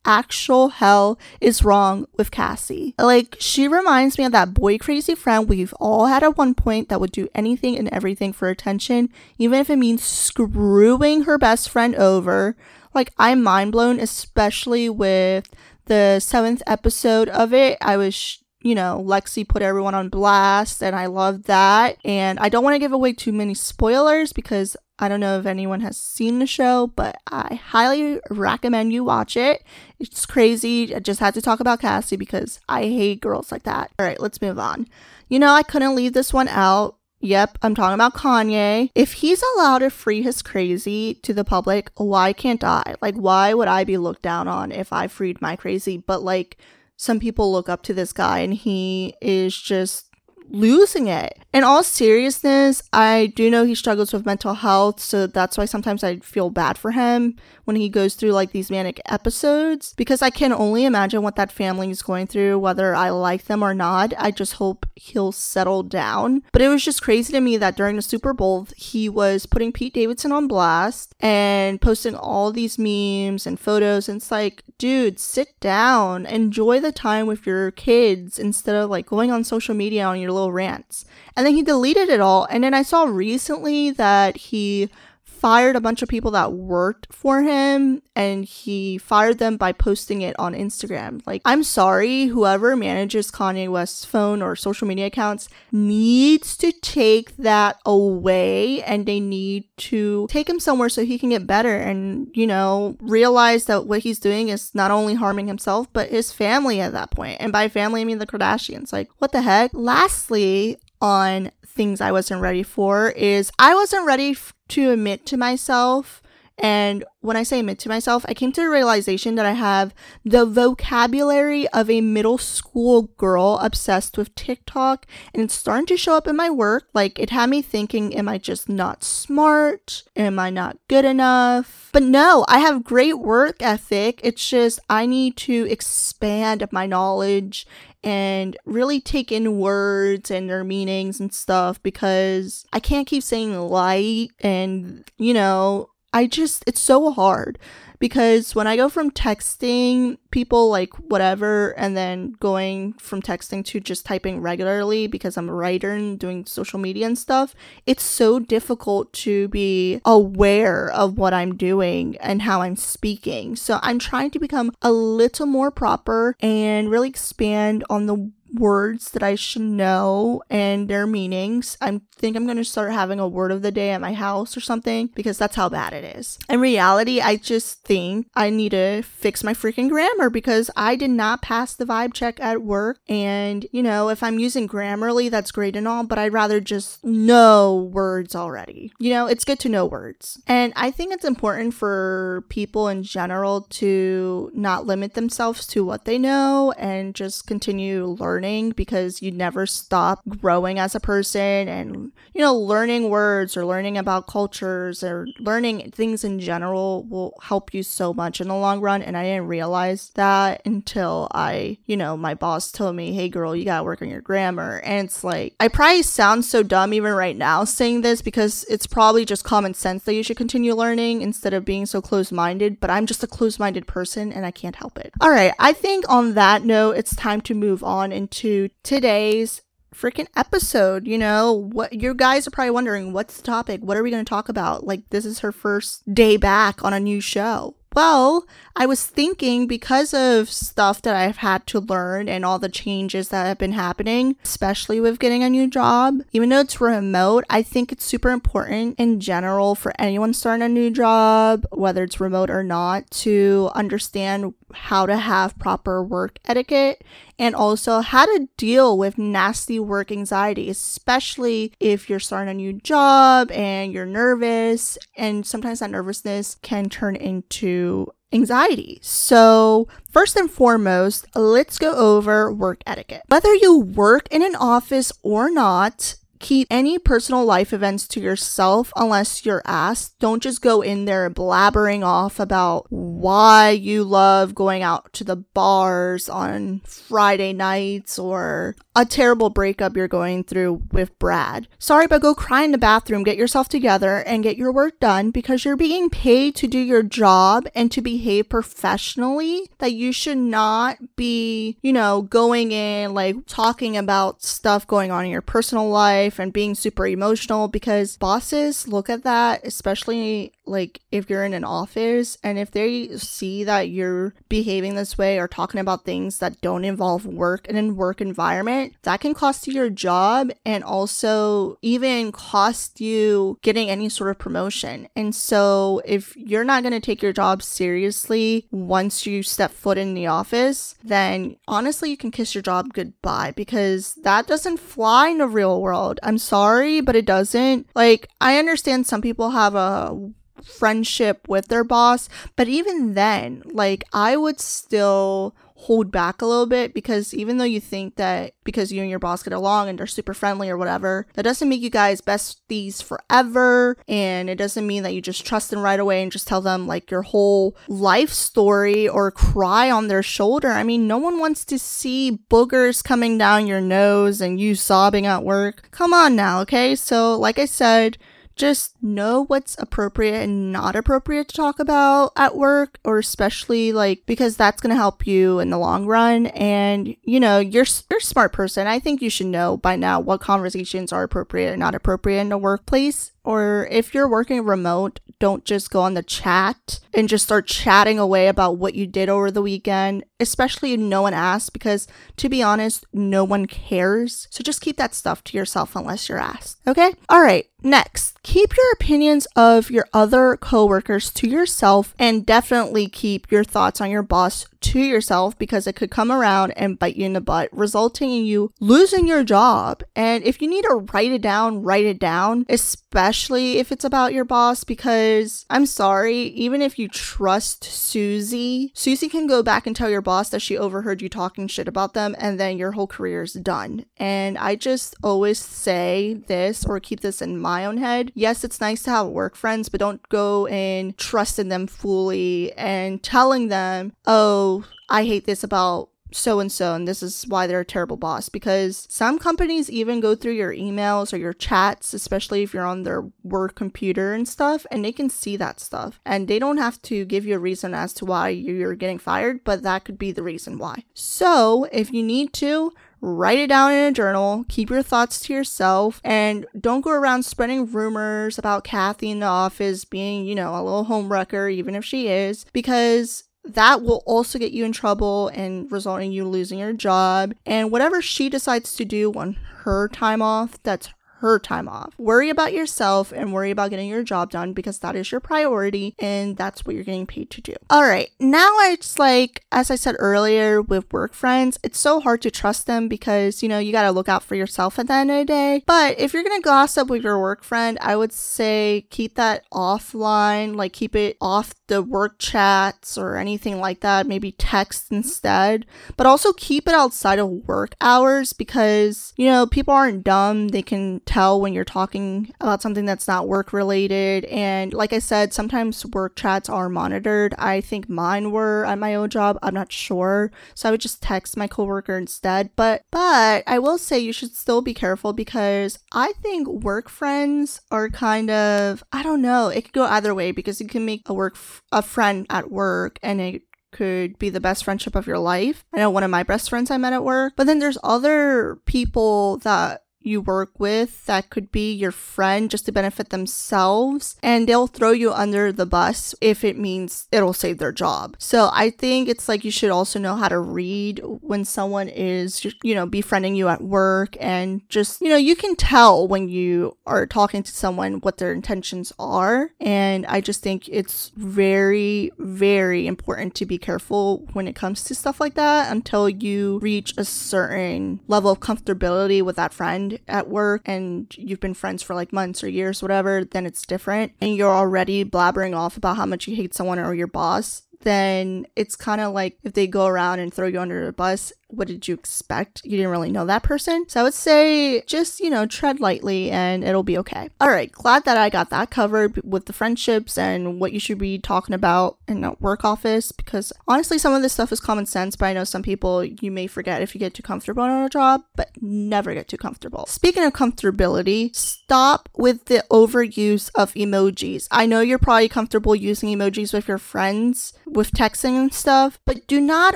actual 0.07 0.69
hell 0.69 1.19
is 1.39 1.63
wrong 1.63 2.07
with 2.17 2.31
Cassie. 2.31 2.95
Like, 2.97 3.35
she 3.39 3.67
reminds 3.67 4.17
me 4.17 4.25
of 4.25 4.31
that 4.31 4.53
boy 4.53 4.77
crazy 4.77 5.13
friend 5.13 5.47
we've 5.47 5.73
all 5.73 6.07
had 6.07 6.23
at 6.23 6.37
one 6.37 6.55
point 6.55 6.89
that 6.89 6.99
would 6.99 7.11
do 7.11 7.27
anything 7.35 7.77
and 7.77 7.89
everything 7.89 8.33
for 8.33 8.49
attention, 8.49 9.09
even 9.37 9.59
if 9.59 9.69
it 9.69 9.75
means 9.75 10.03
screwing 10.03 11.23
her 11.23 11.37
best 11.37 11.69
friend 11.69 11.93
over. 11.95 12.55
Like, 12.93 13.13
I'm 13.19 13.43
mind 13.43 13.73
blown, 13.73 13.99
especially 13.99 14.89
with 14.89 15.49
the 15.85 16.19
seventh 16.19 16.63
episode 16.65 17.29
of 17.29 17.53
it. 17.53 17.77
I 17.81 17.97
was 17.97 18.39
you 18.61 18.75
know, 18.75 19.01
Lexi 19.05 19.47
put 19.47 19.61
everyone 19.61 19.95
on 19.95 20.09
blast, 20.09 20.81
and 20.81 20.95
I 20.95 21.05
love 21.05 21.43
that. 21.43 21.97
And 22.03 22.39
I 22.39 22.49
don't 22.49 22.63
want 22.63 22.73
to 22.73 22.79
give 22.79 22.91
away 22.91 23.13
too 23.13 23.31
many 23.31 23.53
spoilers 23.53 24.33
because 24.33 24.75
I 24.99 25.07
don't 25.07 25.19
know 25.19 25.37
if 25.37 25.45
anyone 25.45 25.81
has 25.81 25.97
seen 25.97 26.39
the 26.39 26.47
show, 26.47 26.87
but 26.87 27.21
I 27.27 27.55
highly 27.55 28.19
recommend 28.29 28.93
you 28.93 29.03
watch 29.03 29.37
it. 29.37 29.63
It's 29.99 30.25
crazy. 30.25 30.95
I 30.95 30.99
just 30.99 31.19
had 31.19 31.35
to 31.35 31.41
talk 31.41 31.59
about 31.59 31.81
Cassie 31.81 32.15
because 32.15 32.59
I 32.67 32.83
hate 32.83 33.21
girls 33.21 33.51
like 33.51 33.63
that. 33.63 33.91
All 33.99 34.05
right, 34.05 34.19
let's 34.19 34.41
move 34.41 34.57
on. 34.57 34.87
You 35.27 35.37
know, 35.39 35.53
I 35.53 35.63
couldn't 35.63 35.95
leave 35.95 36.13
this 36.13 36.33
one 36.33 36.47
out. 36.47 36.95
Yep, 37.19 37.57
I'm 37.63 37.73
talking 37.73 37.95
about 37.95 38.13
Kanye. 38.13 38.91
If 38.93 39.13
he's 39.13 39.43
allowed 39.55 39.79
to 39.79 39.89
free 39.89 40.21
his 40.21 40.41
crazy 40.41 41.15
to 41.15 41.33
the 41.33 41.43
public, 41.43 41.91
why 41.95 42.31
can't 42.31 42.63
I? 42.63 42.95
Like, 43.01 43.15
why 43.15 43.53
would 43.53 43.67
I 43.67 43.83
be 43.83 43.97
looked 43.97 44.21
down 44.21 44.47
on 44.47 44.71
if 44.71 44.93
I 44.93 45.07
freed 45.07 45.41
my 45.41 45.55
crazy? 45.55 45.97
But, 45.97 46.21
like, 46.21 46.57
some 46.95 47.19
people 47.19 47.51
look 47.51 47.69
up 47.69 47.83
to 47.83 47.93
this 47.93 48.13
guy 48.13 48.39
and 48.39 48.53
he 48.53 49.15
is 49.21 49.59
just 49.59 50.06
losing 50.49 51.07
it. 51.07 51.37
In 51.53 51.63
all 51.63 51.83
seriousness, 51.83 52.83
I 52.93 53.33
do 53.35 53.49
know 53.49 53.63
he 53.65 53.75
struggles 53.75 54.13
with 54.13 54.25
mental 54.25 54.53
health, 54.53 54.99
so 54.99 55.27
that's 55.27 55.57
why 55.57 55.65
sometimes 55.65 56.03
I 56.03 56.17
feel 56.19 56.49
bad 56.49 56.77
for 56.77 56.91
him 56.91 57.35
when 57.67 57.75
he 57.75 57.89
goes 57.89 58.15
through 58.15 58.31
like 58.31 58.53
these 58.53 58.71
manic 58.71 59.01
episodes 59.05 59.93
because 59.97 60.21
I 60.21 60.29
can 60.29 60.53
only 60.53 60.85
imagine 60.85 61.21
what 61.21 61.35
that 61.35 61.51
family 61.51 61.89
is 61.89 62.01
going 62.01 62.25
through, 62.27 62.59
whether 62.59 62.95
I 62.95 63.09
like 63.09 63.43
them 63.43 63.61
or 63.61 63.73
not. 63.73 64.13
I 64.17 64.31
just 64.31 64.53
hope 64.53 64.85
he'll 64.95 65.33
settle 65.33 65.83
down. 65.83 66.43
But 66.53 66.61
it 66.61 66.69
was 66.69 66.85
just 66.85 67.01
crazy 67.01 67.33
to 67.33 67.41
me 67.41 67.57
that 67.57 67.75
during 67.75 67.97
the 67.97 68.01
Super 68.01 68.33
Bowl, 68.33 68.67
he 68.77 69.09
was 69.09 69.45
putting 69.45 69.73
Pete 69.73 69.93
Davidson 69.93 70.31
on 70.31 70.47
blast 70.47 71.13
and 71.19 71.81
posting 71.81 72.15
all 72.15 72.53
these 72.53 72.79
memes 72.79 73.45
and 73.45 73.59
photos. 73.59 74.07
And 74.07 74.21
it's 74.21 74.31
like, 74.31 74.63
dude, 74.77 75.19
sit 75.19 75.59
down, 75.59 76.25
enjoy 76.25 76.79
the 76.79 76.93
time 76.93 77.27
with 77.27 77.45
your 77.45 77.71
kids 77.71 78.39
instead 78.39 78.77
of 78.77 78.89
like 78.89 79.05
going 79.05 79.29
on 79.29 79.43
social 79.43 79.75
media 79.75 80.05
on 80.05 80.21
your 80.21 80.31
little 80.31 80.53
rants. 80.53 81.03
And 81.35 81.45
then 81.45 81.53
he 81.53 81.63
deleted 81.63 82.07
it 82.07 82.21
all. 82.21 82.47
And 82.49 82.63
then 82.63 82.73
I 82.73 82.81
saw 82.81 83.03
recently 83.03 83.91
that 83.91 84.37
he 84.37 84.89
fired 85.37 85.75
a 85.75 85.81
bunch 85.81 86.01
of 86.01 86.09
people 86.09 86.31
that 86.31 86.53
worked 86.53 87.07
for 87.13 87.41
him 87.43 88.01
and 88.15 88.45
he 88.45 88.97
fired 88.97 89.37
them 89.37 89.57
by 89.57 89.71
posting 89.71 90.21
it 90.21 90.35
on 90.39 90.53
Instagram. 90.53 91.21
Like, 91.25 91.41
I'm 91.45 91.63
sorry, 91.63 92.25
whoever 92.25 92.75
manages 92.75 93.31
Kanye 93.31 93.69
West's 93.69 94.05
phone 94.05 94.41
or 94.41 94.55
social 94.55 94.87
media 94.87 95.05
accounts 95.05 95.49
needs 95.71 96.57
to 96.57 96.71
take 96.71 97.37
that 97.37 97.79
away 97.85 98.81
and 98.83 99.05
they 99.05 99.19
need 99.19 99.65
to 99.77 100.27
take 100.29 100.49
him 100.49 100.59
somewhere 100.59 100.89
so 100.89 101.05
he 101.05 101.19
can 101.19 101.29
get 101.29 101.45
better 101.47 101.77
and, 101.77 102.29
you 102.33 102.47
know, 102.47 102.97
realize 102.99 103.65
that 103.65 103.85
what 103.85 103.99
he's 103.99 104.19
doing 104.19 104.49
is 104.49 104.73
not 104.73 104.91
only 104.91 105.13
harming 105.13 105.47
himself, 105.47 105.87
but 105.93 106.09
his 106.09 106.31
family 106.31 106.81
at 106.81 106.93
that 106.93 107.11
point. 107.11 107.37
And 107.39 107.51
by 107.51 107.69
family, 107.69 108.01
I 108.01 108.05
mean 108.05 108.17
the 108.17 108.27
Kardashians. 108.27 108.91
Like, 108.91 109.09
what 109.19 109.31
the 109.31 109.41
heck? 109.41 109.71
Lastly, 109.73 110.77
on 111.01 111.51
things 111.65 112.01
I 112.01 112.11
wasn't 112.11 112.41
ready 112.41 112.63
for 112.63 113.09
is 113.09 113.51
I 113.59 113.75
wasn't 113.75 114.05
ready 114.05 114.31
f- 114.31 114.53
to 114.69 114.91
admit 114.91 115.25
to 115.27 115.37
myself. 115.37 116.21
And 116.59 117.03
when 117.21 117.37
I 117.37 117.43
say 117.43 117.59
admit 117.59 117.77
to 117.79 117.89
myself, 117.89 118.25
I 118.27 118.33
came 118.33 118.51
to 118.53 118.61
the 118.61 118.69
realization 118.69 119.35
that 119.35 119.45
I 119.45 119.51
have 119.51 119.93
the 120.25 120.43
vocabulary 120.43 121.67
of 121.67 121.87
a 121.87 122.01
middle 122.01 122.39
school 122.39 123.03
girl 123.15 123.59
obsessed 123.61 124.17
with 124.17 124.33
TikTok, 124.33 125.05
and 125.35 125.43
it's 125.43 125.53
starting 125.53 125.85
to 125.85 125.97
show 125.97 126.15
up 126.15 126.27
in 126.27 126.35
my 126.35 126.49
work. 126.49 126.87
Like, 126.95 127.19
it 127.19 127.29
had 127.29 127.51
me 127.51 127.61
thinking, 127.61 128.15
am 128.15 128.27
I 128.27 128.39
just 128.39 128.67
not 128.67 129.03
smart? 129.03 130.03
Am 130.15 130.39
I 130.39 130.49
not 130.49 130.79
good 130.87 131.05
enough? 131.05 131.91
But 131.93 132.01
no, 132.01 132.43
I 132.47 132.57
have 132.57 132.83
great 132.83 133.19
work 133.19 133.61
ethic. 133.61 134.19
It's 134.23 134.49
just 134.49 134.79
I 134.89 135.05
need 135.05 135.37
to 135.37 135.67
expand 135.69 136.67
my 136.71 136.87
knowledge 136.87 137.67
and 138.07 138.55
really 138.63 139.01
take 139.01 139.33
in 139.33 139.59
words 139.59 140.31
and 140.31 140.49
their 140.49 140.63
meanings 140.63 141.19
and 141.19 141.33
stuff 141.33 141.83
because 141.83 142.65
I 142.71 142.79
can't 142.79 143.05
keep 143.05 143.21
saying 143.21 143.59
light 143.59 144.29
and, 144.39 145.03
you 145.17 145.33
know, 145.33 145.89
I 146.13 146.27
just, 146.27 146.63
it's 146.65 146.79
so 146.79 147.11
hard 147.11 147.59
because 147.99 148.55
when 148.55 148.67
I 148.67 148.75
go 148.75 148.89
from 148.89 149.11
texting 149.11 150.17
people 150.31 150.69
like 150.69 150.93
whatever 150.95 151.71
and 151.77 151.95
then 151.95 152.35
going 152.39 152.93
from 152.93 153.21
texting 153.21 153.63
to 153.65 153.79
just 153.79 154.05
typing 154.05 154.41
regularly 154.41 155.07
because 155.07 155.37
I'm 155.37 155.49
a 155.49 155.53
writer 155.53 155.91
and 155.91 156.19
doing 156.19 156.45
social 156.45 156.79
media 156.79 157.05
and 157.05 157.17
stuff, 157.17 157.55
it's 157.85 158.03
so 158.03 158.39
difficult 158.39 159.13
to 159.13 159.47
be 159.49 160.01
aware 160.05 160.89
of 160.91 161.17
what 161.17 161.33
I'm 161.33 161.55
doing 161.55 162.17
and 162.17 162.41
how 162.41 162.61
I'm 162.61 162.75
speaking. 162.75 163.55
So 163.55 163.79
I'm 163.81 163.99
trying 163.99 164.31
to 164.31 164.39
become 164.39 164.71
a 164.81 164.91
little 164.91 165.45
more 165.45 165.71
proper 165.71 166.35
and 166.39 166.89
really 166.89 167.09
expand 167.09 167.83
on 167.89 168.05
the 168.05 168.31
words 168.53 169.11
that 169.11 169.23
I 169.23 169.35
should 169.35 169.61
know 169.61 170.41
and 170.49 170.87
their 170.87 171.07
meanings. 171.07 171.77
I 171.81 172.01
think 172.11 172.35
I'm 172.35 172.45
going 172.45 172.57
to 172.57 172.65
start 172.65 172.91
having 172.91 173.19
a 173.19 173.27
word 173.27 173.51
of 173.51 173.61
the 173.61 173.71
day 173.71 173.91
at 173.91 174.01
my 174.01 174.13
house 174.13 174.57
or 174.57 174.59
something 174.59 175.07
because 175.15 175.37
that's 175.37 175.55
how 175.55 175.69
bad 175.69 175.93
it 175.93 176.17
is. 176.17 176.39
In 176.49 176.59
reality, 176.59 177.21
I 177.21 177.35
just 177.35 177.83
think 177.83 178.27
I 178.35 178.49
need 178.49 178.71
to 178.71 179.01
fix 179.03 179.43
my 179.43 179.53
freaking 179.53 179.89
grammar 179.89 180.29
because 180.29 180.71
I 180.75 180.95
did 180.95 181.11
not 181.11 181.41
pass 181.41 181.75
the 181.75 181.85
vibe 181.85 182.13
check 182.13 182.39
at 182.39 182.61
work. 182.61 182.99
And, 183.07 183.65
you 183.71 183.83
know, 183.83 184.09
if 184.09 184.23
I'm 184.23 184.39
using 184.39 184.67
Grammarly, 184.67 185.29
that's 185.29 185.51
great 185.51 185.75
and 185.75 185.87
all, 185.87 186.05
but 186.05 186.17
I'd 186.17 186.33
rather 186.33 186.59
just 186.59 187.03
know 187.03 187.89
words 187.91 188.35
already. 188.35 188.91
You 188.99 189.11
know, 189.11 189.27
it's 189.27 189.45
good 189.45 189.59
to 189.59 189.69
know 189.69 189.85
words. 189.85 190.41
And 190.47 190.73
I 190.75 190.91
think 190.91 191.13
it's 191.13 191.25
important 191.25 191.73
for 191.73 192.45
people 192.49 192.87
in 192.87 193.03
general 193.03 193.61
to 193.61 194.51
not 194.53 194.85
limit 194.85 195.13
themselves 195.13 195.67
to 195.67 195.85
what 195.85 196.05
they 196.05 196.17
know 196.17 196.73
and 196.77 197.13
just 197.13 197.47
continue 197.47 198.05
learning 198.05 198.46
because 198.75 199.21
you 199.21 199.31
never 199.31 199.65
stop 199.65 200.21
growing 200.27 200.79
as 200.79 200.95
a 200.95 200.99
person 200.99 201.67
and, 201.67 202.11
you 202.33 202.41
know, 202.41 202.55
learning 202.55 203.09
words 203.09 203.57
or 203.57 203.65
learning 203.65 203.97
about 203.97 204.27
cultures 204.27 205.03
or 205.03 205.27
learning 205.39 205.91
things 205.91 206.23
in 206.23 206.39
general 206.39 207.03
will 207.03 207.33
help 207.43 207.73
you 207.73 207.83
so 207.83 208.13
much 208.13 208.39
in 208.41 208.47
the 208.47 208.55
long 208.55 208.79
run. 208.79 209.01
And 209.01 209.17
I 209.17 209.23
didn't 209.23 209.47
realize 209.47 210.11
that 210.15 210.61
until 210.65 211.27
I, 211.31 211.77
you 211.85 211.97
know, 211.97 212.15
my 212.15 212.33
boss 212.33 212.71
told 212.71 212.95
me, 212.95 213.13
hey, 213.13 213.29
girl, 213.29 213.55
you 213.55 213.65
gotta 213.65 213.83
work 213.83 214.01
on 214.01 214.09
your 214.09 214.21
grammar. 214.21 214.81
And 214.83 215.05
it's 215.05 215.23
like, 215.23 215.53
I 215.59 215.67
probably 215.67 216.03
sound 216.03 216.45
so 216.45 216.63
dumb 216.63 216.93
even 216.93 217.13
right 217.13 217.35
now 217.35 217.63
saying 217.63 218.01
this 218.01 218.21
because 218.21 218.65
it's 218.69 218.87
probably 218.87 219.25
just 219.25 219.43
common 219.43 219.73
sense 219.73 220.03
that 220.03 220.13
you 220.13 220.23
should 220.23 220.37
continue 220.37 220.73
learning 220.73 221.21
instead 221.21 221.53
of 221.53 221.65
being 221.65 221.85
so 221.85 222.01
close 222.01 222.31
minded, 222.31 222.79
but 222.79 222.89
I'm 222.89 223.05
just 223.05 223.23
a 223.23 223.27
close 223.27 223.59
minded 223.59 223.87
person 223.87 224.31
and 224.31 224.45
I 224.45 224.51
can't 224.51 224.75
help 224.75 224.97
it. 224.97 225.13
All 225.21 225.29
right, 225.29 225.53
I 225.59 225.73
think 225.73 226.05
on 226.09 226.33
that 226.35 226.63
note, 226.63 226.97
it's 226.97 227.15
time 227.15 227.41
to 227.41 227.53
move 227.53 227.83
on 227.83 228.11
into 228.27 228.69
today's 228.83 229.61
freaking 229.95 230.27
episode. 230.35 231.07
You 231.07 231.17
know, 231.17 231.53
what 231.53 231.93
you 231.93 232.13
guys 232.13 232.47
are 232.47 232.51
probably 232.51 232.71
wondering 232.71 233.13
what's 233.13 233.37
the 233.37 233.43
topic? 233.43 233.81
What 233.81 233.95
are 233.97 234.03
we 234.03 234.11
going 234.11 234.23
to 234.23 234.29
talk 234.29 234.49
about? 234.49 234.85
Like, 234.85 235.09
this 235.09 235.25
is 235.25 235.39
her 235.39 235.51
first 235.51 236.13
day 236.13 236.35
back 236.37 236.83
on 236.83 236.93
a 236.93 236.99
new 236.99 237.21
show. 237.21 237.75
Well, 237.95 238.45
I 238.75 238.85
was 238.85 239.07
thinking 239.07 239.65
because 239.65 240.13
of 240.13 240.51
stuff 240.51 241.01
that 241.01 241.15
I've 241.15 241.37
had 241.37 241.65
to 241.67 241.79
learn 241.79 242.29
and 242.29 242.45
all 242.45 242.59
the 242.59 242.69
changes 242.69 243.29
that 243.29 243.47
have 243.47 243.57
been 243.57 243.71
happening, 243.71 244.35
especially 244.43 244.99
with 244.99 245.17
getting 245.17 245.41
a 245.41 245.49
new 245.49 245.67
job, 245.67 246.19
even 246.31 246.49
though 246.49 246.59
it's 246.59 246.79
remote, 246.79 247.45
I 247.49 247.63
think 247.63 247.91
it's 247.91 248.05
super 248.05 248.29
important 248.29 248.99
in 248.99 249.19
general 249.19 249.73
for 249.73 249.93
anyone 249.97 250.33
starting 250.33 250.63
a 250.63 250.69
new 250.69 250.91
job, 250.91 251.65
whether 251.71 252.03
it's 252.03 252.19
remote 252.19 252.51
or 252.51 252.61
not, 252.61 253.09
to 253.11 253.71
understand 253.73 254.53
how 254.73 255.07
to 255.07 255.17
have 255.17 255.57
proper 255.57 256.03
work 256.03 256.37
etiquette 256.45 257.03
and 257.39 257.55
also 257.55 257.99
how 257.99 258.25
to 258.25 258.47
deal 258.57 258.97
with 258.97 259.17
nasty 259.17 259.79
work 259.79 260.11
anxiety, 260.11 260.69
especially 260.69 261.73
if 261.79 262.09
you're 262.09 262.19
starting 262.19 262.49
a 262.49 262.53
new 262.53 262.73
job 262.73 263.51
and 263.51 263.91
you're 263.93 264.05
nervous. 264.05 264.97
And 265.15 265.45
sometimes 265.45 265.79
that 265.79 265.91
nervousness 265.91 266.55
can 266.61 266.89
turn 266.89 267.15
into 267.15 268.07
anxiety. 268.33 268.99
So, 269.01 269.87
first 270.09 270.35
and 270.35 270.49
foremost, 270.49 271.27
let's 271.35 271.77
go 271.77 271.93
over 271.93 272.51
work 272.51 272.81
etiquette. 272.85 273.23
Whether 273.27 273.53
you 273.53 273.79
work 273.79 274.27
in 274.31 274.43
an 274.43 274.55
office 274.55 275.11
or 275.23 275.49
not, 275.49 276.15
keep 276.39 276.67
any 276.69 276.99
personal 276.99 277.45
life 277.45 277.73
events 277.73 278.07
to 278.09 278.19
yourself 278.19 278.91
unless 278.95 279.45
you're 279.45 279.61
asked. 279.65 280.19
Don't 280.19 280.43
just 280.43 280.61
go 280.61 280.81
in 280.81 281.05
there 281.05 281.29
blabbering 281.29 282.05
off 282.05 282.39
about 282.39 282.85
why 282.89 283.69
you 283.69 284.03
love 284.03 284.55
going 284.55 284.83
out 284.83 285.11
to 285.13 285.23
the 285.23 285.35
bars 285.35 286.29
on 286.29 286.81
Friday 286.85 287.53
nights 287.53 288.19
or 288.19 288.75
a 288.95 289.05
terrible 289.05 289.51
breakup 289.51 289.95
you're 289.95 290.07
going 290.07 290.43
through 290.43 290.81
with 290.91 291.17
Brad. 291.19 291.67
Sorry, 291.77 292.07
but 292.07 292.21
go 292.21 292.33
cry 292.33 292.63
in 292.63 292.71
the 292.71 292.77
bathroom, 292.79 293.23
get 293.23 293.37
yourself 293.37 293.69
together, 293.69 294.23
and 294.25 294.43
get 294.43 294.57
your 294.57 294.71
work 294.71 294.99
done 294.99 295.29
because 295.29 295.63
you're 295.63 295.75
being 295.75 296.09
paid 296.09 296.55
to 296.55 296.67
do 296.67 296.79
your 296.79 297.03
job 297.03 297.67
and 297.75 297.91
to 297.91 298.01
behave 298.01 298.49
professionally. 298.49 299.69
That 299.77 299.93
you 299.93 300.11
should 300.11 300.39
not 300.39 300.97
be, 301.15 301.77
you 301.81 301.93
know, 301.93 302.23
going 302.23 302.71
in 302.71 303.13
like 303.13 303.35
talking 303.45 303.95
about 303.97 304.41
stuff 304.41 304.87
going 304.87 305.11
on 305.11 305.25
in 305.25 305.31
your 305.31 305.41
personal 305.41 305.89
life 306.27 306.39
and 306.39 306.51
being 306.51 306.75
super 306.75 307.07
emotional 307.07 307.67
because 307.67 308.17
bosses 308.17 308.87
look 308.87 309.09
at 309.09 309.23
that, 309.23 309.65
especially 309.65 310.51
like 310.67 310.99
if 311.11 311.29
you're 311.29 311.45
in 311.45 311.53
an 311.53 311.63
office 311.63 312.37
and 312.43 312.57
if 312.59 312.71
they 312.71 313.09
see 313.17 313.63
that 313.63 313.89
you're 313.89 314.33
behaving 314.49 314.95
this 314.95 315.17
way 315.17 315.39
or 315.39 315.47
talking 315.47 315.79
about 315.79 316.05
things 316.05 316.39
that 316.39 316.61
don't 316.61 316.85
involve 316.85 317.25
work 317.25 317.65
and 317.67 317.77
in 317.77 317.95
work 317.95 318.21
environment, 318.21 318.93
that 319.03 319.21
can 319.21 319.33
cost 319.33 319.67
you 319.67 319.73
your 319.73 319.89
job 319.89 320.51
and 320.65 320.83
also 320.83 321.77
even 321.81 322.31
cost 322.31 322.99
you 322.99 323.59
getting 323.61 323.89
any 323.89 324.09
sort 324.09 324.29
of 324.29 324.39
promotion. 324.39 325.07
And 325.15 325.33
so 325.33 326.01
if 326.05 326.35
you're 326.35 326.63
not 326.63 326.83
going 326.83 326.93
to 326.93 326.99
take 326.99 327.21
your 327.21 327.33
job 327.33 327.63
seriously 327.63 328.67
once 328.71 329.25
you 329.25 329.43
step 329.43 329.71
foot 329.71 329.97
in 329.97 330.13
the 330.13 330.27
office, 330.27 330.95
then 331.03 331.57
honestly 331.67 332.09
you 332.09 332.17
can 332.17 332.31
kiss 332.31 332.55
your 332.55 332.61
job 332.61 332.93
goodbye 332.93 333.53
because 333.55 334.15
that 334.23 334.47
doesn't 334.47 334.77
fly 334.77 335.29
in 335.29 335.37
the 335.37 335.47
real 335.47 335.81
world. 335.81 336.19
I'm 336.23 336.37
sorry, 336.37 337.01
but 337.01 337.15
it 337.15 337.25
doesn't. 337.25 337.87
Like 337.95 338.27
I 338.41 338.57
understand 338.57 339.05
some 339.05 339.21
people 339.21 339.51
have 339.51 339.75
a 339.75 340.31
friendship 340.63 341.47
with 341.47 341.67
their 341.67 341.83
boss. 341.83 342.29
But 342.55 342.67
even 342.67 343.13
then, 343.13 343.63
like, 343.65 344.03
I 344.13 344.37
would 344.37 344.59
still 344.59 345.55
hold 345.77 346.11
back 346.11 346.41
a 346.41 346.45
little 346.45 346.65
bit 346.65 346.93
because 346.93 347.33
even 347.33 347.57
though 347.57 347.63
you 347.63 347.79
think 347.79 348.15
that 348.15 348.53
because 348.63 348.91
you 348.91 348.99
and 349.01 349.09
your 349.09 349.19
boss 349.19 349.43
get 349.43 349.53
along 349.53 349.87
and 349.87 349.97
they're 349.97 350.07
super 350.07 350.33
friendly 350.33 350.69
or 350.69 350.77
whatever, 350.77 351.27
that 351.35 351.43
doesn't 351.43 351.69
make 351.69 351.81
you 351.81 351.89
guys 351.89 352.19
besties 352.19 353.01
forever. 353.01 353.95
And 354.07 354.49
it 354.49 354.55
doesn't 354.55 354.87
mean 354.87 355.03
that 355.03 355.13
you 355.13 355.21
just 355.21 355.45
trust 355.45 355.69
them 355.69 355.81
right 355.81 355.99
away 355.99 356.23
and 356.23 356.31
just 356.31 356.47
tell 356.47 356.61
them 356.61 356.87
like 356.87 357.11
your 357.11 357.21
whole 357.21 357.75
life 357.87 358.31
story 358.31 359.07
or 359.07 359.31
cry 359.31 359.89
on 359.91 360.07
their 360.07 360.23
shoulder. 360.23 360.71
I 360.71 360.83
mean, 360.83 361.07
no 361.07 361.19
one 361.19 361.39
wants 361.39 361.63
to 361.65 361.79
see 361.79 362.39
boogers 362.49 363.03
coming 363.03 363.37
down 363.37 363.67
your 363.67 363.81
nose 363.81 364.41
and 364.41 364.59
you 364.59 364.73
sobbing 364.75 365.27
at 365.27 365.43
work. 365.43 365.89
Come 365.91 366.11
on 366.11 366.35
now, 366.35 366.61
okay? 366.61 366.95
So, 366.95 367.37
like 367.37 367.59
I 367.59 367.65
said, 367.65 368.17
just 368.57 369.01
know 369.01 369.45
what's 369.45 369.77
appropriate 369.79 370.41
and 370.41 370.71
not 370.71 370.95
appropriate 370.95 371.47
to 371.49 371.55
talk 371.55 371.79
about 371.79 372.31
at 372.35 372.55
work 372.55 372.99
or 373.03 373.17
especially 373.19 373.91
like 373.91 374.25
because 374.25 374.57
that's 374.57 374.81
going 374.81 374.91
to 374.91 374.95
help 374.95 375.25
you 375.25 375.59
in 375.59 375.69
the 375.69 375.77
long 375.77 376.05
run. 376.05 376.47
And 376.47 377.15
you 377.23 377.39
know 377.39 377.59
you're 377.59 377.85
you're 378.09 378.19
a 378.19 378.21
smart 378.21 378.53
person. 378.53 378.87
I 378.87 378.99
think 378.99 379.21
you 379.21 379.29
should 379.29 379.47
know 379.47 379.77
by 379.77 379.95
now 379.95 380.19
what 380.19 380.41
conversations 380.41 381.11
are 381.13 381.23
appropriate 381.23 381.71
and 381.71 381.79
not 381.79 381.95
appropriate 381.95 382.41
in 382.41 382.49
the 382.49 382.57
workplace 382.57 383.31
or 383.47 383.87
if 383.89 384.13
you're 384.13 384.27
working 384.27 384.65
remote, 384.65 385.21
don't 385.39 385.63
just 385.63 385.89
go 385.89 386.01
on 386.01 386.15
the 386.15 386.21
chat 386.21 386.99
and 387.13 387.29
just 387.29 387.45
start 387.45 387.65
chatting 387.65 388.19
away 388.19 388.49
about 388.49 388.77
what 388.77 388.93
you 388.93 389.07
did 389.07 389.29
over 389.29 389.49
the 389.49 389.61
weekend, 389.61 390.25
especially 390.37 390.91
if 390.91 390.99
no 390.99 391.21
one 391.21 391.33
asks, 391.33 391.69
because 391.69 392.09
to 392.35 392.49
be 392.49 392.61
honest, 392.61 393.05
no 393.13 393.45
one 393.45 393.65
cares. 393.65 394.49
So 394.51 394.63
just 394.63 394.81
keep 394.81 394.97
that 394.97 395.15
stuff 395.15 395.45
to 395.45 395.57
yourself 395.57 395.95
unless 395.95 396.27
you're 396.27 396.37
asked. 396.37 396.79
Okay? 396.85 397.13
All 397.29 397.41
right. 397.41 397.65
Next, 397.83 398.41
keep 398.41 398.75
your 398.75 398.91
opinions 398.93 399.47
of 399.55 399.91
your 399.91 400.07
other 400.11 400.57
coworkers 400.57 401.31
to 401.31 401.47
yourself 401.47 402.15
and 402.17 402.45
definitely 402.45 403.07
keep 403.07 403.51
your 403.51 403.63
thoughts 403.63 404.01
on 404.01 404.09
your 404.09 404.23
boss 404.23 404.65
to 404.81 404.99
yourself 404.99 405.57
because 405.59 405.85
it 405.85 405.95
could 405.95 406.09
come 406.09 406.31
around 406.31 406.71
and 406.71 406.97
bite 406.97 407.15
you 407.15 407.25
in 407.25 407.33
the 407.33 407.41
butt, 407.41 407.69
resulting 407.71 408.31
in 408.31 408.45
you 408.45 408.71
losing 408.79 409.27
your 409.27 409.43
job. 409.43 410.03
And 410.15 410.43
if 410.43 410.59
you 410.61 410.67
need 410.67 410.83
to 410.83 411.05
write 411.13 411.31
it 411.31 411.41
down, 411.41 411.83
write 411.83 412.05
it 412.05 412.19
down, 412.19 412.65
especially 412.67 413.36
if 413.79 413.91
it's 413.91 414.03
about 414.03 414.33
your 414.33 414.45
boss, 414.45 414.83
because 414.83 415.65
I'm 415.69 415.85
sorry, 415.85 416.37
even 416.37 416.81
if 416.81 416.99
you 416.99 417.07
trust 417.07 417.83
Susie, 417.83 418.91
Susie 418.93 419.29
can 419.29 419.47
go 419.47 419.63
back 419.63 419.87
and 419.87 419.95
tell 419.95 420.09
your 420.09 420.21
boss 420.21 420.49
that 420.49 420.61
she 420.61 420.77
overheard 420.77 421.21
you 421.21 421.29
talking 421.29 421.67
shit 421.67 421.87
about 421.87 422.13
them, 422.13 422.35
and 422.37 422.59
then 422.59 422.77
your 422.77 422.91
whole 422.91 423.07
career 423.07 423.43
is 423.43 423.53
done. 423.53 424.05
And 424.17 424.57
I 424.57 424.75
just 424.75 425.15
always 425.23 425.59
say 425.59 426.41
this 426.47 426.85
or 426.85 426.99
keep 426.99 427.21
this 427.21 427.41
in 427.41 427.57
my 427.57 427.85
own 427.85 427.97
head. 427.97 428.31
Yes, 428.35 428.63
it's 428.63 428.81
nice 428.81 429.03
to 429.03 429.11
have 429.11 429.27
work 429.27 429.55
friends, 429.55 429.89
but 429.89 429.99
don't 429.99 430.27
go 430.29 430.67
and 430.67 431.17
trust 431.17 431.37
in 431.37 431.37
trusting 431.37 431.69
them 431.69 431.87
fully 431.87 432.73
and 432.73 433.23
telling 433.23 433.69
them, 433.69 434.11
oh, 434.25 434.83
I 435.07 435.23
hate 435.23 435.45
this 435.45 435.63
about 435.63 436.09
so 436.31 436.59
and 436.59 436.71
so, 436.71 436.93
and 436.93 437.07
this 437.07 437.23
is 437.23 437.45
why 437.47 437.67
they're 437.67 437.81
a 437.81 437.85
terrible 437.85 438.17
boss. 438.17 438.49
Because 438.49 439.07
some 439.09 439.39
companies 439.39 439.89
even 439.89 440.19
go 440.19 440.35
through 440.35 440.53
your 440.53 440.73
emails 440.73 441.33
or 441.33 441.37
your 441.37 441.53
chats, 441.53 442.13
especially 442.13 442.63
if 442.63 442.73
you're 442.73 442.85
on 442.85 443.03
their 443.03 443.25
work 443.43 443.75
computer 443.75 444.33
and 444.33 444.47
stuff, 444.47 444.85
and 444.91 445.03
they 445.03 445.11
can 445.11 445.29
see 445.29 445.57
that 445.57 445.79
stuff. 445.79 446.19
And 446.25 446.47
they 446.47 446.59
don't 446.59 446.77
have 446.77 447.01
to 447.03 447.25
give 447.25 447.45
you 447.45 447.55
a 447.55 447.59
reason 447.59 447.93
as 447.93 448.13
to 448.15 448.25
why 448.25 448.49
you're 448.49 448.95
getting 448.95 449.19
fired, 449.19 449.63
but 449.63 449.83
that 449.83 450.05
could 450.05 450.17
be 450.17 450.31
the 450.31 450.43
reason 450.43 450.77
why. 450.77 451.03
So 451.13 451.87
if 451.91 452.11
you 452.11 452.23
need 452.23 452.53
to, 452.53 452.91
write 453.21 453.57
it 453.57 453.67
down 453.67 453.91
in 453.91 454.05
a 454.05 454.11
journal, 454.11 454.65
keep 454.69 454.89
your 454.89 455.01
thoughts 455.01 455.39
to 455.39 455.53
yourself, 455.53 456.21
and 456.23 456.65
don't 456.79 457.01
go 457.01 457.11
around 457.11 457.43
spreading 457.43 457.91
rumors 457.91 458.57
about 458.57 458.83
Kathy 458.83 459.31
in 459.31 459.39
the 459.39 459.47
office 459.47 460.05
being, 460.05 460.45
you 460.45 460.55
know, 460.55 460.75
a 460.75 460.83
little 460.83 461.05
homewrecker, 461.05 461.71
even 461.71 461.95
if 461.95 462.05
she 462.05 462.27
is, 462.27 462.65
because 462.73 463.43
that 463.73 464.01
will 464.01 464.23
also 464.25 464.59
get 464.59 464.71
you 464.71 464.85
in 464.85 464.91
trouble 464.91 465.49
and 465.49 465.91
result 465.91 466.21
in 466.21 466.31
you 466.31 466.45
losing 466.45 466.79
your 466.79 466.93
job. 466.93 467.53
And 467.65 467.91
whatever 467.91 468.21
she 468.21 468.49
decides 468.49 468.93
to 468.95 469.05
do 469.05 469.31
on 469.33 469.53
her 469.79 470.07
time 470.07 470.41
off, 470.41 470.81
that's 470.83 471.09
her 471.39 471.59
time 471.59 471.87
off. 471.87 472.13
Worry 472.17 472.49
about 472.49 472.73
yourself 472.73 473.31
and 473.31 473.53
worry 473.53 473.71
about 473.71 473.89
getting 473.89 474.09
your 474.09 474.23
job 474.23 474.51
done 474.51 474.73
because 474.73 474.99
that 474.99 475.15
is 475.15 475.31
your 475.31 475.41
priority 475.41 476.15
and 476.19 476.57
that's 476.57 476.85
what 476.85 476.95
you're 476.95 477.03
getting 477.03 477.27
paid 477.27 477.49
to 477.51 477.61
do. 477.61 477.75
All 477.89 478.03
right, 478.03 478.29
now 478.39 478.69
it's 478.79 479.19
like, 479.19 479.63
as 479.71 479.91
I 479.91 479.95
said 479.95 480.15
earlier 480.19 480.81
with 480.81 481.11
work 481.11 481.33
friends, 481.33 481.77
it's 481.83 481.99
so 481.99 482.19
hard 482.19 482.41
to 482.41 482.51
trust 482.51 482.87
them 482.87 483.07
because, 483.07 483.61
you 483.61 483.69
know, 483.69 483.79
you 483.79 483.91
got 483.91 484.03
to 484.03 484.11
look 484.11 484.29
out 484.29 484.43
for 484.43 484.55
yourself 484.55 484.99
at 484.99 485.07
the 485.07 485.13
end 485.13 485.31
of 485.31 485.37
the 485.37 485.45
day. 485.45 485.83
But 485.85 486.19
if 486.19 486.33
you're 486.33 486.43
going 486.43 486.59
to 486.59 486.63
gossip 486.63 487.07
with 487.07 487.23
your 487.23 487.39
work 487.39 487.63
friend, 487.63 487.97
I 488.01 488.15
would 488.15 488.33
say 488.33 489.07
keep 489.09 489.35
that 489.35 489.69
offline, 489.71 490.75
like 490.75 490.93
keep 490.93 491.15
it 491.15 491.37
off 491.41 491.73
the 491.87 492.01
work 492.01 492.37
chats 492.39 493.17
or 493.17 493.37
anything 493.37 493.79
like 493.79 494.01
that, 494.01 494.27
maybe 494.27 494.51
text 494.51 495.11
instead, 495.11 495.85
but 496.17 496.27
also 496.27 496.51
keep 496.53 496.87
it 496.87 496.93
outside 496.93 497.39
of 497.39 497.49
work 497.49 497.95
hours 498.01 498.53
because, 498.53 499.33
you 499.37 499.45
know, 499.45 499.65
people 499.65 499.93
aren't 499.93 500.23
dumb. 500.23 500.69
They 500.69 500.81
can 500.81 501.21
tell 501.27 501.61
when 501.61 501.73
you're 501.73 501.85
talking 501.85 502.51
about 502.59 502.81
something 502.81 503.05
that's 503.05 503.27
not 503.27 503.47
work 503.47 503.73
related. 503.73 504.45
And 504.45 504.93
like 504.93 505.13
I 505.13 505.19
said, 505.19 505.53
sometimes 505.53 506.05
work 506.07 506.35
chats 506.35 506.69
are 506.69 506.89
monitored. 506.89 507.53
I 507.57 507.81
think 507.81 508.09
mine 508.09 508.51
were 508.51 508.85
at 508.85 508.97
my 508.97 509.13
old 509.13 509.31
job. 509.31 509.59
I'm 509.61 509.73
not 509.73 509.91
sure. 509.91 510.51
So 510.73 510.87
I 510.87 510.91
would 510.91 511.01
just 511.01 511.21
text 511.21 511.57
my 511.57 511.67
coworker 511.67 512.17
instead. 512.17 512.71
But, 512.75 513.03
but 513.11 513.63
I 513.67 513.77
will 513.79 513.97
say 513.97 514.17
you 514.17 514.33
should 514.33 514.55
still 514.55 514.81
be 514.81 514.93
careful 514.93 515.33
because 515.33 515.99
I 516.11 516.33
think 516.41 516.67
work 516.67 517.09
friends 517.09 517.81
are 517.91 518.09
kind 518.09 518.49
of, 518.49 519.03
I 519.11 519.21
don't 519.21 519.41
know, 519.41 519.67
it 519.67 519.83
could 519.83 519.93
go 519.93 520.05
either 520.05 520.33
way 520.33 520.51
because 520.51 520.81
you 520.81 520.87
can 520.87 521.05
make 521.05 521.27
a 521.27 521.33
work 521.33 521.57
a 521.91 522.01
friend 522.01 522.45
at 522.49 522.71
work 522.71 523.19
and 523.21 523.41
it 523.41 523.63
could 523.91 524.37
be 524.37 524.49
the 524.49 524.59
best 524.59 524.83
friendship 524.83 525.15
of 525.15 525.27
your 525.27 525.39
life. 525.39 525.85
I 525.93 525.97
know 525.97 526.09
one 526.09 526.23
of 526.23 526.29
my 526.29 526.43
best 526.43 526.69
friends 526.69 526.91
I 526.91 526.97
met 526.97 527.13
at 527.13 527.23
work, 527.23 527.53
but 527.55 527.65
then 527.67 527.79
there's 527.79 527.97
other 528.03 528.79
people 528.85 529.57
that 529.59 530.03
you 530.21 530.41
work 530.41 530.79
with 530.79 531.25
that 531.25 531.49
could 531.49 531.71
be 531.71 531.93
your 531.93 532.11
friend 532.11 532.69
just 532.69 532.85
to 532.85 532.91
benefit 532.91 533.29
themselves 533.29 534.35
and 534.43 534.67
they'll 534.67 534.87
throw 534.87 535.11
you 535.11 535.31
under 535.31 535.71
the 535.71 535.85
bus 535.85 536.35
if 536.41 536.63
it 536.63 536.77
means 536.77 537.27
it'll 537.31 537.53
save 537.53 537.77
their 537.77 537.91
job. 537.91 538.35
So 538.39 538.69
I 538.73 538.89
think 538.89 539.29
it's 539.29 539.47
like 539.47 539.63
you 539.63 539.71
should 539.71 539.89
also 539.89 540.19
know 540.19 540.35
how 540.35 540.49
to 540.49 540.59
read 540.59 541.21
when 541.23 541.65
someone 541.65 542.09
is, 542.09 542.65
you 542.83 542.95
know, 542.95 543.05
befriending 543.05 543.55
you 543.55 543.67
at 543.69 543.81
work 543.81 544.35
and 544.39 544.87
just, 544.89 545.21
you 545.21 545.29
know, 545.29 545.37
you 545.37 545.55
can 545.55 545.75
tell 545.75 546.27
when 546.27 546.49
you 546.49 546.97
are 547.05 547.25
talking 547.25 547.63
to 547.63 547.71
someone 547.71 548.15
what 548.15 548.37
their 548.37 548.51
intentions 548.51 549.13
are. 549.17 549.71
And 549.79 550.25
I 550.25 550.41
just 550.41 550.61
think 550.61 550.89
it's 550.89 551.31
very, 551.35 552.31
very 552.37 553.07
important 553.07 553.55
to 553.55 553.65
be 553.65 553.77
careful 553.77 554.45
when 554.53 554.67
it 554.67 554.75
comes 554.75 555.03
to 555.05 555.15
stuff 555.15 555.39
like 555.39 555.53
that 555.55 555.91
until 555.91 556.27
you 556.27 556.79
reach 556.79 557.13
a 557.17 557.25
certain 557.25 558.19
level 558.27 558.51
of 558.51 558.59
comfortability 558.59 559.41
with 559.41 559.55
that 559.55 559.73
friend 559.73 560.06
at 560.27 560.49
work 560.49 560.81
and 560.85 561.33
you've 561.37 561.59
been 561.59 561.73
friends 561.73 562.03
for 562.03 562.15
like 562.15 562.33
months 562.33 562.63
or 562.63 562.69
years, 562.69 563.01
whatever, 563.01 563.43
then 563.43 563.65
it's 563.65 563.85
different. 563.85 564.33
And 564.41 564.55
you're 564.55 564.73
already 564.73 565.23
blabbering 565.23 565.75
off 565.75 565.97
about 565.97 566.17
how 566.17 566.25
much 566.25 566.47
you 566.47 566.55
hate 566.55 566.73
someone 566.73 566.99
or 566.99 567.13
your 567.13 567.27
boss, 567.27 567.83
then 568.01 568.65
it's 568.75 568.95
kind 568.95 569.21
of 569.21 569.33
like 569.33 569.57
if 569.63 569.73
they 569.73 569.87
go 569.87 570.05
around 570.05 570.39
and 570.39 570.53
throw 570.53 570.67
you 570.67 570.79
under 570.79 571.05
the 571.05 571.13
bus 571.13 571.51
what 571.69 571.87
did 571.87 572.07
you 572.07 572.13
expect? 572.13 572.81
You 572.83 572.91
didn't 572.91 573.11
really 573.11 573.31
know 573.31 573.45
that 573.45 573.63
person. 573.63 574.05
So 574.07 574.21
I 574.21 574.23
would 574.23 574.33
say 574.33 575.01
just, 575.01 575.39
you 575.39 575.49
know, 575.49 575.65
tread 575.65 575.99
lightly 575.99 576.49
and 576.49 576.83
it'll 576.83 577.03
be 577.03 577.17
okay. 577.19 577.49
All 577.59 577.69
right, 577.69 577.91
glad 577.91 578.23
that 578.25 578.37
I 578.37 578.49
got 578.49 578.69
that 578.69 578.89
covered 578.89 579.41
with 579.43 579.65
the 579.65 579.73
friendships 579.73 580.37
and 580.37 580.79
what 580.79 580.93
you 580.93 580.99
should 580.99 581.17
be 581.17 581.39
talking 581.39 581.75
about 581.75 582.17
in 582.27 582.43
a 582.43 582.53
work 582.59 582.85
office 582.85 583.31
because 583.31 583.73
honestly, 583.87 584.17
some 584.17 584.33
of 584.33 584.41
this 584.41 584.53
stuff 584.53 584.71
is 584.71 584.79
common 584.79 585.05
sense, 585.05 585.35
but 585.35 585.47
I 585.47 585.53
know 585.53 585.63
some 585.63 585.83
people 585.83 586.23
you 586.23 586.51
may 586.51 586.67
forget 586.67 587.01
if 587.01 587.13
you 587.13 587.19
get 587.19 587.33
too 587.33 587.43
comfortable 587.43 587.83
on 587.83 588.03
a 588.03 588.09
job, 588.09 588.43
but 588.55 588.71
never 588.81 589.33
get 589.33 589.47
too 589.47 589.57
comfortable. 589.57 590.05
Speaking 590.07 590.43
of 590.43 590.53
comfortability, 590.53 591.53
stop 591.55 592.29
with 592.37 592.65
the 592.65 592.83
overuse 592.89 593.69
of 593.75 593.93
emojis. 593.93 594.67
I 594.71 594.85
know 594.85 595.01
you're 595.01 595.19
probably 595.19 595.49
comfortable 595.49 595.95
using 595.95 596.29
emojis 596.29 596.73
with 596.73 596.87
your 596.87 596.97
friends, 596.97 597.73
with 597.85 598.11
texting 598.11 598.57
and 598.57 598.73
stuff, 598.73 599.19
but 599.25 599.47
do 599.47 599.59
not 599.59 599.95